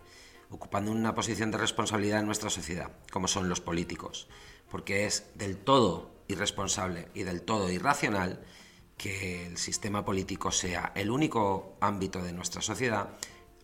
ocupando 0.50 0.90
una 0.90 1.14
posición 1.14 1.52
de 1.52 1.58
responsabilidad 1.58 2.18
en 2.18 2.26
nuestra 2.26 2.50
sociedad, 2.50 2.90
como 3.12 3.28
son 3.28 3.48
los 3.48 3.60
políticos, 3.60 4.26
porque 4.68 5.06
es 5.06 5.30
del 5.36 5.58
todo 5.58 6.10
irresponsable 6.26 7.06
y 7.14 7.22
del 7.22 7.42
todo 7.42 7.70
irracional 7.70 8.44
que 8.96 9.46
el 9.46 9.58
sistema 9.58 10.04
político 10.04 10.50
sea 10.50 10.90
el 10.96 11.08
único 11.08 11.76
ámbito 11.80 12.20
de 12.20 12.32
nuestra 12.32 12.62
sociedad 12.62 13.10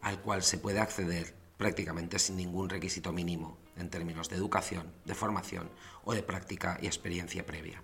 al 0.00 0.20
cual 0.20 0.44
se 0.44 0.58
puede 0.58 0.78
acceder 0.78 1.34
prácticamente 1.56 2.20
sin 2.20 2.36
ningún 2.36 2.68
requisito 2.68 3.12
mínimo 3.12 3.65
en 3.76 3.90
términos 3.90 4.28
de 4.28 4.36
educación, 4.36 4.92
de 5.04 5.14
formación 5.14 5.70
o 6.04 6.14
de 6.14 6.22
práctica 6.22 6.78
y 6.80 6.86
experiencia 6.86 7.44
previa. 7.44 7.82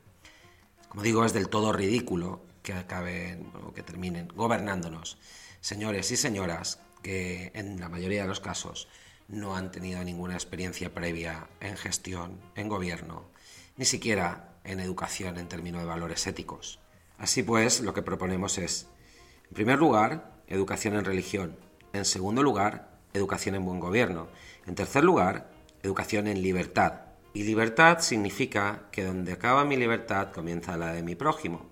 Como 0.89 1.03
digo, 1.03 1.25
es 1.25 1.33
del 1.33 1.49
todo 1.49 1.73
ridículo 1.73 2.43
que 2.63 2.75
acaben 2.75 3.51
o 3.67 3.73
que 3.73 3.83
terminen 3.83 4.29
gobernándonos 4.29 5.19
señores 5.61 6.11
y 6.11 6.17
señoras 6.17 6.81
que 7.03 7.51
en 7.55 7.81
la 7.81 7.89
mayoría 7.89 8.23
de 8.23 8.29
los 8.29 8.41
casos 8.41 8.89
no 9.29 9.57
han 9.57 9.71
tenido 9.71 10.03
ninguna 10.05 10.35
experiencia 10.35 10.93
previa 10.93 11.49
en 11.61 11.77
gestión, 11.77 12.39
en 12.55 12.69
gobierno, 12.69 13.25
ni 13.77 13.85
siquiera 13.85 14.57
en 14.65 14.81
educación 14.81 15.39
en 15.39 15.49
términos 15.49 15.81
de 15.81 15.87
valores 15.87 16.27
éticos. 16.27 16.79
Así 17.19 17.43
pues, 17.43 17.81
lo 17.81 17.95
que 17.95 18.03
proponemos 18.03 18.59
es, 18.59 18.89
en 19.49 19.55
primer 19.55 19.79
lugar, 19.79 20.33
educación 20.49 20.95
en 20.95 21.05
religión. 21.05 21.57
En 21.93 22.05
segundo 22.05 22.43
lugar, 22.43 22.99
educación 23.15 23.55
en 23.55 23.65
buen 23.65 23.81
gobierno. 23.81 24.29
En 24.67 24.75
tercer 24.75 25.05
lugar, 25.05 25.52
educación 25.83 26.27
en 26.27 26.43
libertad. 26.43 27.03
Y 27.35 27.45
libertad 27.45 28.01
significa 28.01 28.89
que 28.93 29.05
donde 29.05 29.33
acaba 29.33 29.65
mi 29.65 29.77
libertad 29.77 30.33
comienza 30.33 30.77
la 30.77 30.93
de 30.93 31.03
mi 31.03 31.15
prójimo. 31.15 31.71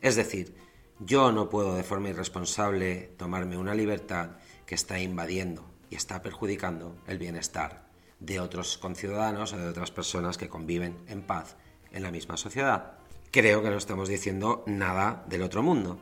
Es 0.00 0.16
decir, 0.16 0.54
yo 0.98 1.32
no 1.32 1.48
puedo 1.48 1.74
de 1.74 1.82
forma 1.82 2.08
irresponsable 2.08 3.10
tomarme 3.16 3.56
una 3.56 3.74
libertad 3.74 4.30
que 4.66 4.74
está 4.74 4.98
invadiendo 4.98 5.64
y 5.90 5.96
está 5.96 6.22
perjudicando 6.22 6.96
el 7.06 7.18
bienestar 7.18 7.84
de 8.20 8.40
otros 8.40 8.78
conciudadanos 8.78 9.52
o 9.52 9.58
de 9.58 9.68
otras 9.68 9.90
personas 9.90 10.38
que 10.38 10.48
conviven 10.48 10.96
en 11.08 11.22
paz 11.22 11.56
en 11.92 12.02
la 12.02 12.10
misma 12.10 12.36
sociedad. 12.36 12.92
Creo 13.30 13.62
que 13.62 13.70
no 13.70 13.76
estamos 13.76 14.08
diciendo 14.08 14.62
nada 14.66 15.24
del 15.28 15.42
otro 15.42 15.62
mundo. 15.62 15.98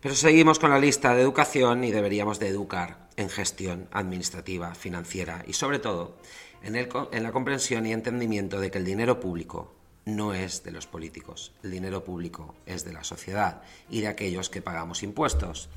Pero 0.00 0.14
seguimos 0.14 0.58
con 0.58 0.70
la 0.70 0.78
lista 0.78 1.14
de 1.14 1.22
educación 1.22 1.84
y 1.84 1.90
deberíamos 1.90 2.38
de 2.38 2.48
educar 2.48 3.08
en 3.16 3.28
gestión 3.28 3.88
administrativa, 3.92 4.74
financiera 4.74 5.44
y 5.46 5.52
sobre 5.52 5.78
todo 5.78 6.16
en, 6.62 6.76
en 6.76 7.22
la 7.22 7.32
comprensión 7.32 7.86
y 7.86 7.92
entendimiento 7.92 8.60
de 8.60 8.70
que 8.70 8.78
el 8.78 8.84
dinero 8.84 9.20
público 9.20 9.72
no 10.04 10.34
es 10.34 10.64
de 10.64 10.72
los 10.72 10.86
políticos, 10.86 11.52
el 11.62 11.70
dinero 11.70 12.04
público 12.04 12.54
es 12.66 12.84
de 12.84 12.92
la 12.92 13.04
sociedad 13.04 13.62
y 13.88 14.00
de 14.00 14.08
aquellos 14.08 14.50
que 14.50 14.62
pagamos 14.62 15.02
impuestos. 15.02 15.68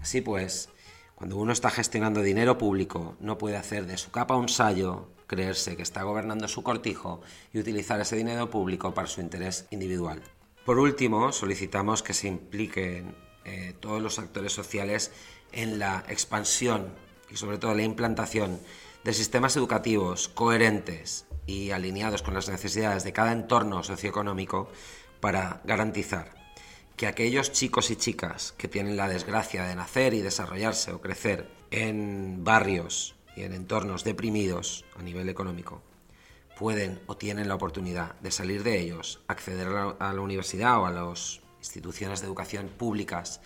Así 0.00 0.20
pues, 0.20 0.68
cuando 1.14 1.36
uno 1.36 1.52
está 1.52 1.70
gestionando 1.70 2.22
dinero 2.22 2.58
público, 2.58 3.16
no 3.20 3.38
puede 3.38 3.56
hacer 3.56 3.86
de 3.86 3.98
su 3.98 4.10
capa 4.10 4.36
un 4.36 4.48
sayo 4.48 5.08
creerse 5.26 5.76
que 5.76 5.82
está 5.82 6.02
gobernando 6.02 6.46
su 6.46 6.62
cortijo 6.62 7.22
y 7.52 7.58
utilizar 7.58 8.00
ese 8.00 8.16
dinero 8.16 8.50
público 8.50 8.92
para 8.92 9.08
su 9.08 9.20
interés 9.20 9.66
individual. 9.70 10.20
Por 10.66 10.78
último, 10.78 11.32
solicitamos 11.32 12.02
que 12.02 12.12
se 12.12 12.28
impliquen 12.28 13.14
eh, 13.44 13.74
todos 13.80 14.02
los 14.02 14.18
actores 14.18 14.52
sociales 14.52 15.10
en 15.50 15.78
la 15.78 16.04
expansión 16.08 16.88
y 17.30 17.36
sobre 17.36 17.58
todo 17.58 17.74
la 17.74 17.82
implantación 17.82 18.60
de 19.04 19.12
sistemas 19.12 19.56
educativos 19.56 20.28
coherentes 20.28 21.26
y 21.46 21.70
alineados 21.70 22.22
con 22.22 22.34
las 22.34 22.48
necesidades 22.48 23.04
de 23.04 23.12
cada 23.12 23.32
entorno 23.32 23.82
socioeconómico 23.82 24.70
para 25.20 25.60
garantizar 25.64 26.34
que 26.96 27.06
aquellos 27.06 27.52
chicos 27.52 27.90
y 27.90 27.96
chicas 27.96 28.54
que 28.56 28.68
tienen 28.68 28.96
la 28.96 29.08
desgracia 29.08 29.64
de 29.64 29.74
nacer 29.74 30.14
y 30.14 30.20
desarrollarse 30.20 30.92
o 30.92 31.00
crecer 31.00 31.50
en 31.70 32.44
barrios 32.44 33.16
y 33.34 33.42
en 33.42 33.54
entornos 33.54 34.04
deprimidos 34.04 34.84
a 34.96 35.02
nivel 35.02 35.28
económico 35.28 35.82
pueden 36.56 37.00
o 37.06 37.16
tienen 37.16 37.48
la 37.48 37.54
oportunidad 37.54 38.14
de 38.20 38.30
salir 38.30 38.62
de 38.62 38.78
ellos, 38.78 39.20
acceder 39.26 39.66
a 39.66 40.12
la, 40.12 40.20
universidad 40.20 40.78
o 40.78 40.86
a 40.86 40.92
las 40.92 41.40
instituciones 41.58 42.20
de 42.20 42.26
educación 42.26 42.68
públicas 42.68 43.40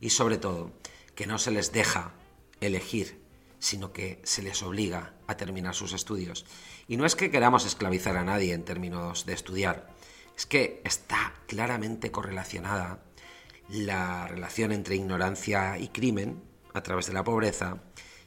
y 0.00 0.10
sobre 0.10 0.38
todo 0.38 0.70
que 1.14 1.26
no 1.26 1.38
se 1.38 1.50
les 1.50 1.72
deja 1.72 2.12
elegir, 2.60 3.19
sino 3.60 3.92
que 3.92 4.20
se 4.24 4.42
les 4.42 4.62
obliga 4.62 5.14
a 5.28 5.36
terminar 5.36 5.74
sus 5.74 5.92
estudios. 5.92 6.44
Y 6.88 6.96
no 6.96 7.06
es 7.06 7.14
que 7.14 7.30
queramos 7.30 7.64
esclavizar 7.64 8.16
a 8.16 8.24
nadie 8.24 8.52
en 8.52 8.64
términos 8.64 9.26
de 9.26 9.34
estudiar, 9.34 9.88
es 10.36 10.46
que 10.46 10.82
está 10.84 11.34
claramente 11.46 12.10
correlacionada 12.10 13.04
la 13.68 14.26
relación 14.26 14.72
entre 14.72 14.96
ignorancia 14.96 15.78
y 15.78 15.88
crimen 15.88 16.42
a 16.74 16.82
través 16.82 17.06
de 17.06 17.12
la 17.12 17.22
pobreza 17.22 17.82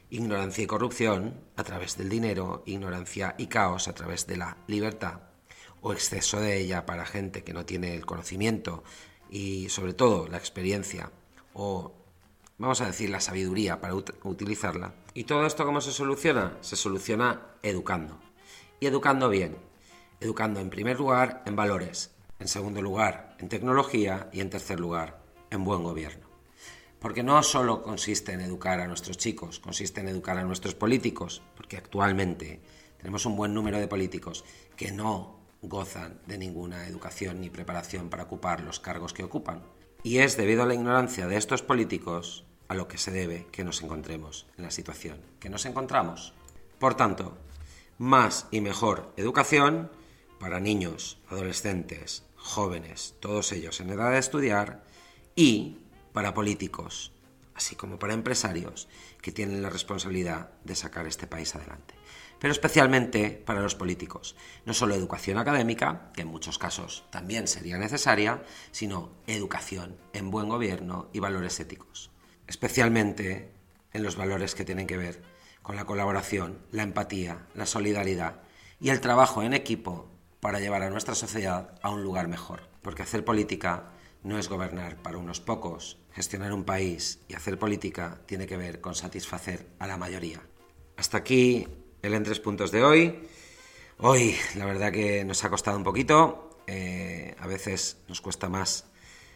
ignorancia 0.10 0.64
y 0.64 0.68
corrupción 0.68 1.42
a 1.56 1.64
través 1.64 1.98
del 1.98 2.08
dinero, 2.08 2.62
ignorancia 2.68 3.34
y 3.40 3.48
caos 3.48 3.88
a 3.88 3.96
través 3.96 4.28
de 4.28 4.38
la 4.38 4.58
libertad 4.68 5.22
o 5.82 5.92
exceso 5.92 6.40
de 6.40 6.60
ella 6.60 6.86
para 6.86 7.06
gente 7.06 7.44
que 7.44 7.54
no 7.54 7.66
tiene 7.66 7.96
el 7.96 8.06
conocimiento 8.06 8.84
y 9.30 9.70
sobre 9.70 9.94
todo 9.94 10.28
la 10.28 10.38
experiencia 10.38 11.12
o 11.54 11.94
vamos 12.58 12.82
a 12.82 12.88
decir 12.88 13.10
la 13.10 13.20
sabiduría 13.20 13.82
para 13.82 13.96
utilizarla. 13.96 14.94
¿Y 15.14 15.26
todo 15.26 15.46
esto 15.46 15.66
cómo 15.66 15.82
se 15.82 15.92
soluciona? 15.92 16.58
Se 16.62 16.76
soluciona 16.76 17.42
educando. 17.62 18.20
Y 18.80 18.88
educando 18.88 19.30
bien. 19.30 19.58
Educando 20.20 20.60
en 20.60 20.70
primer 20.70 20.98
lugar 20.98 21.44
en 21.46 21.56
valores, 21.56 22.12
en 22.40 22.48
segundo 22.48 22.82
lugar 22.82 23.36
en 23.40 23.50
tecnología 23.50 24.30
y 24.32 24.40
en 24.40 24.50
tercer 24.50 24.80
lugar 24.80 25.20
en 25.50 25.66
buen 25.66 25.84
gobierno. 25.84 26.28
Porque 27.00 27.24
no 27.24 27.44
solo 27.44 27.84
consiste 27.84 28.32
en 28.32 28.40
educar 28.40 28.80
a 28.80 28.88
nuestros 28.88 29.18
chicos, 29.18 29.60
consiste 29.60 30.00
en 30.00 30.08
educar 30.08 30.38
a 30.38 30.44
nuestros 30.44 30.76
políticos, 30.76 31.42
porque 31.58 31.76
actualmente 31.76 32.62
tenemos 32.98 33.26
un 33.26 33.36
buen 33.36 33.54
número 33.54 33.80
de 33.80 33.90
políticos 33.90 34.46
que 34.78 34.92
no 34.92 35.40
gozan 35.62 36.22
de 36.26 36.38
ninguna 36.38 36.88
educación 36.88 37.42
ni 37.42 37.50
preparación 37.50 38.10
para 38.10 38.24
ocupar 38.24 38.62
los 38.62 38.80
cargos 38.80 39.12
que 39.12 39.24
ocupan. 39.24 39.62
Y 40.04 40.18
es 40.18 40.36
debido 40.36 40.64
a 40.64 40.66
la 40.66 40.74
ignorancia 40.74 41.28
de 41.28 41.38
estos 41.38 41.62
políticos 41.62 42.44
a 42.68 42.76
lo 42.76 42.90
que 42.90 42.98
se 42.98 43.12
debe 43.12 43.48
que 43.52 43.64
nos 43.64 43.82
encontremos 43.82 44.48
en 44.58 44.66
la 44.66 44.72
situación 44.72 45.20
que 45.40 45.50
nos 45.50 45.66
encontramos. 45.66 46.34
Por 46.78 46.96
tanto, 46.96 47.38
más 47.98 48.48
y 48.52 48.60
mejor 48.60 49.14
educación 49.16 49.90
para 50.40 50.60
niños, 50.60 51.20
adolescentes, 51.30 52.24
jóvenes, 52.36 53.16
todos 53.22 53.54
ellos 53.54 53.80
en 53.80 53.92
edad 53.92 54.12
de 54.12 54.18
estudiar, 54.18 54.84
y 55.36 55.80
para 56.12 56.34
políticos, 56.34 57.14
así 57.56 57.76
como 57.76 57.98
para 57.98 58.14
empresarios 58.14 58.90
que 59.22 59.32
tienen 59.32 59.62
la 59.62 59.70
responsabilidad 59.70 60.52
de 60.66 60.76
sacar 60.76 61.08
este 61.08 61.28
país 61.28 61.56
adelante. 61.56 61.96
Pero 62.44 62.52
especialmente 62.52 63.30
para 63.30 63.62
los 63.62 63.74
políticos, 63.74 64.36
no 64.66 64.74
solo 64.74 64.96
educación 64.96 65.38
académica, 65.38 66.12
que 66.14 66.24
en 66.24 66.28
muchos 66.28 66.60
casos 66.60 67.06
también 67.10 67.48
sería 67.48 67.78
necesaria, 67.78 68.44
sino 68.72 69.14
educación 69.28 69.96
en 70.12 70.30
buen 70.30 70.50
gobierno 70.50 71.08
y 71.14 71.20
valores 71.20 71.58
éticos, 71.62 72.12
especialmente 72.46 73.54
en 73.94 74.04
los 74.04 74.18
valores 74.18 74.56
que 74.56 74.66
tienen 74.66 74.88
que 74.88 74.98
ver 74.98 75.22
con 75.62 75.78
la 75.78 75.86
colaboración, 75.86 76.60
la 76.74 76.84
empatía, 76.84 77.48
la 77.56 77.66
solidaridad 77.66 78.42
y 78.78 78.90
el 78.90 79.00
trabajo 79.00 79.42
en 79.42 79.54
equipo 79.54 80.12
para 80.42 80.60
llevar 80.60 80.82
a 80.82 80.90
nuestra 80.90 81.16
sociedad 81.16 81.80
a 81.82 81.92
un 81.92 82.04
lugar 82.04 82.28
mejor. 82.28 82.68
Porque 82.82 83.04
hacer 83.04 83.24
política 83.24 83.94
no 84.22 84.38
es 84.38 84.50
gobernar 84.50 84.98
para 84.98 85.18
unos 85.18 85.40
pocos, 85.40 85.98
gestionar 86.12 86.52
un 86.52 86.66
país 86.66 87.22
y 87.30 87.36
hacer 87.36 87.58
política 87.58 88.20
tiene 88.26 88.48
que 88.48 88.58
ver 88.58 88.82
con 88.82 88.96
satisfacer 88.96 89.70
a 89.80 89.88
la 89.88 89.96
mayoría. 89.96 90.42
Hasta 90.98 91.20
aquí 91.20 91.83
el 92.04 92.14
en 92.14 92.24
tres 92.24 92.40
puntos 92.42 92.72
de 92.72 92.84
hoy. 92.84 93.20
Hoy 93.98 94.36
la 94.56 94.66
verdad 94.66 94.92
que 94.92 95.24
nos 95.24 95.44
ha 95.46 95.50
costado 95.50 95.78
un 95.78 95.86
poquito, 95.86 96.60
eh, 96.68 97.34
a 97.40 97.48
veces 97.48 97.98
nos 98.10 98.20
cuesta 98.20 98.50
más 98.50 98.86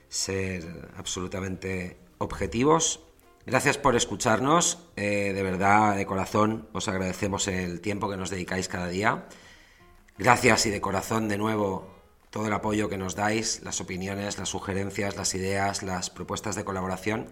ser 0.10 0.92
absolutamente 0.98 1.98
objetivos. 2.18 3.00
Gracias 3.46 3.78
por 3.78 3.96
escucharnos, 3.96 4.80
eh, 4.98 5.32
de 5.34 5.44
verdad, 5.44 5.96
de 5.96 6.06
corazón, 6.06 6.68
os 6.74 6.90
agradecemos 6.90 7.48
el 7.48 7.80
tiempo 7.80 8.10
que 8.10 8.18
nos 8.18 8.30
dedicáis 8.30 8.68
cada 8.68 8.90
día. 8.90 9.30
Gracias 10.18 10.66
y 10.66 10.70
de 10.70 10.82
corazón 10.82 11.30
de 11.30 11.38
nuevo 11.38 11.96
todo 12.32 12.48
el 12.48 12.54
apoyo 12.54 12.90
que 12.90 12.98
nos 12.98 13.16
dais, 13.16 13.62
las 13.64 13.80
opiniones, 13.80 14.38
las 14.38 14.50
sugerencias, 14.50 15.16
las 15.16 15.34
ideas, 15.36 15.84
las 15.84 16.10
propuestas 16.10 16.56
de 16.56 16.66
colaboración. 16.66 17.28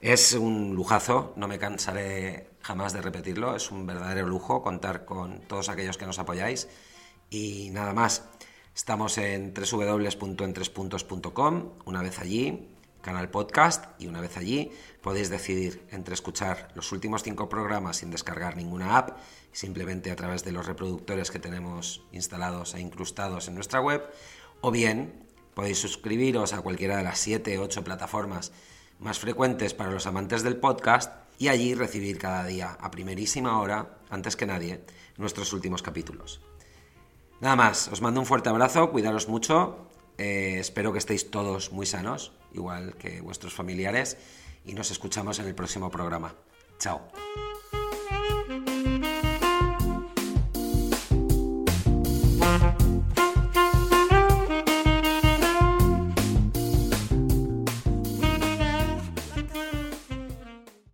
Es 0.00 0.34
un 0.34 0.76
lujazo, 0.76 1.32
no 1.36 1.48
me 1.48 1.58
cansaré 1.58 2.50
jamás 2.66 2.92
de 2.92 3.00
repetirlo, 3.00 3.54
es 3.54 3.70
un 3.70 3.86
verdadero 3.86 4.26
lujo 4.26 4.60
contar 4.60 5.04
con 5.04 5.38
todos 5.42 5.68
aquellos 5.68 5.96
que 5.96 6.06
nos 6.06 6.18
apoyáis. 6.18 6.66
Y 7.30 7.70
nada 7.70 7.92
más, 7.92 8.24
estamos 8.74 9.18
en 9.18 9.54
www.entrespuntos.com, 9.54 11.70
una 11.84 12.02
vez 12.02 12.18
allí, 12.18 12.68
canal 13.02 13.30
podcast, 13.30 13.84
y 14.00 14.08
una 14.08 14.20
vez 14.20 14.36
allí 14.36 14.72
podéis 15.00 15.30
decidir 15.30 15.86
entre 15.92 16.14
escuchar 16.14 16.72
los 16.74 16.90
últimos 16.90 17.22
cinco 17.22 17.48
programas 17.48 17.98
sin 17.98 18.10
descargar 18.10 18.56
ninguna 18.56 18.98
app 18.98 19.16
simplemente 19.52 20.10
a 20.10 20.16
través 20.16 20.42
de 20.42 20.50
los 20.50 20.66
reproductores 20.66 21.30
que 21.30 21.38
tenemos 21.38 22.02
instalados 22.10 22.74
e 22.74 22.80
incrustados 22.80 23.46
en 23.46 23.54
nuestra 23.54 23.80
web, 23.80 24.02
o 24.60 24.72
bien 24.72 25.24
podéis 25.54 25.78
suscribiros 25.78 26.52
a 26.52 26.62
cualquiera 26.62 26.96
de 26.96 27.04
las 27.04 27.20
7 27.20 27.58
o 27.58 27.62
8 27.62 27.84
plataformas 27.84 28.50
más 28.98 29.20
frecuentes 29.20 29.72
para 29.72 29.92
los 29.92 30.08
amantes 30.08 30.42
del 30.42 30.56
podcast 30.56 31.25
y 31.38 31.48
allí 31.48 31.74
recibir 31.74 32.18
cada 32.18 32.44
día, 32.44 32.76
a 32.80 32.90
primerísima 32.90 33.60
hora, 33.60 33.98
antes 34.10 34.36
que 34.36 34.46
nadie, 34.46 34.84
nuestros 35.16 35.52
últimos 35.52 35.82
capítulos. 35.82 36.40
Nada 37.40 37.56
más, 37.56 37.88
os 37.88 38.00
mando 38.00 38.20
un 38.20 38.26
fuerte 38.26 38.48
abrazo, 38.48 38.90
cuidaros 38.90 39.28
mucho, 39.28 39.88
eh, 40.18 40.56
espero 40.58 40.92
que 40.92 40.98
estéis 40.98 41.30
todos 41.30 41.72
muy 41.72 41.86
sanos, 41.86 42.32
igual 42.52 42.94
que 42.96 43.20
vuestros 43.20 43.52
familiares, 43.52 44.16
y 44.64 44.74
nos 44.74 44.90
escuchamos 44.90 45.38
en 45.38 45.46
el 45.46 45.54
próximo 45.54 45.90
programa. 45.90 46.34
Chao. 46.78 47.08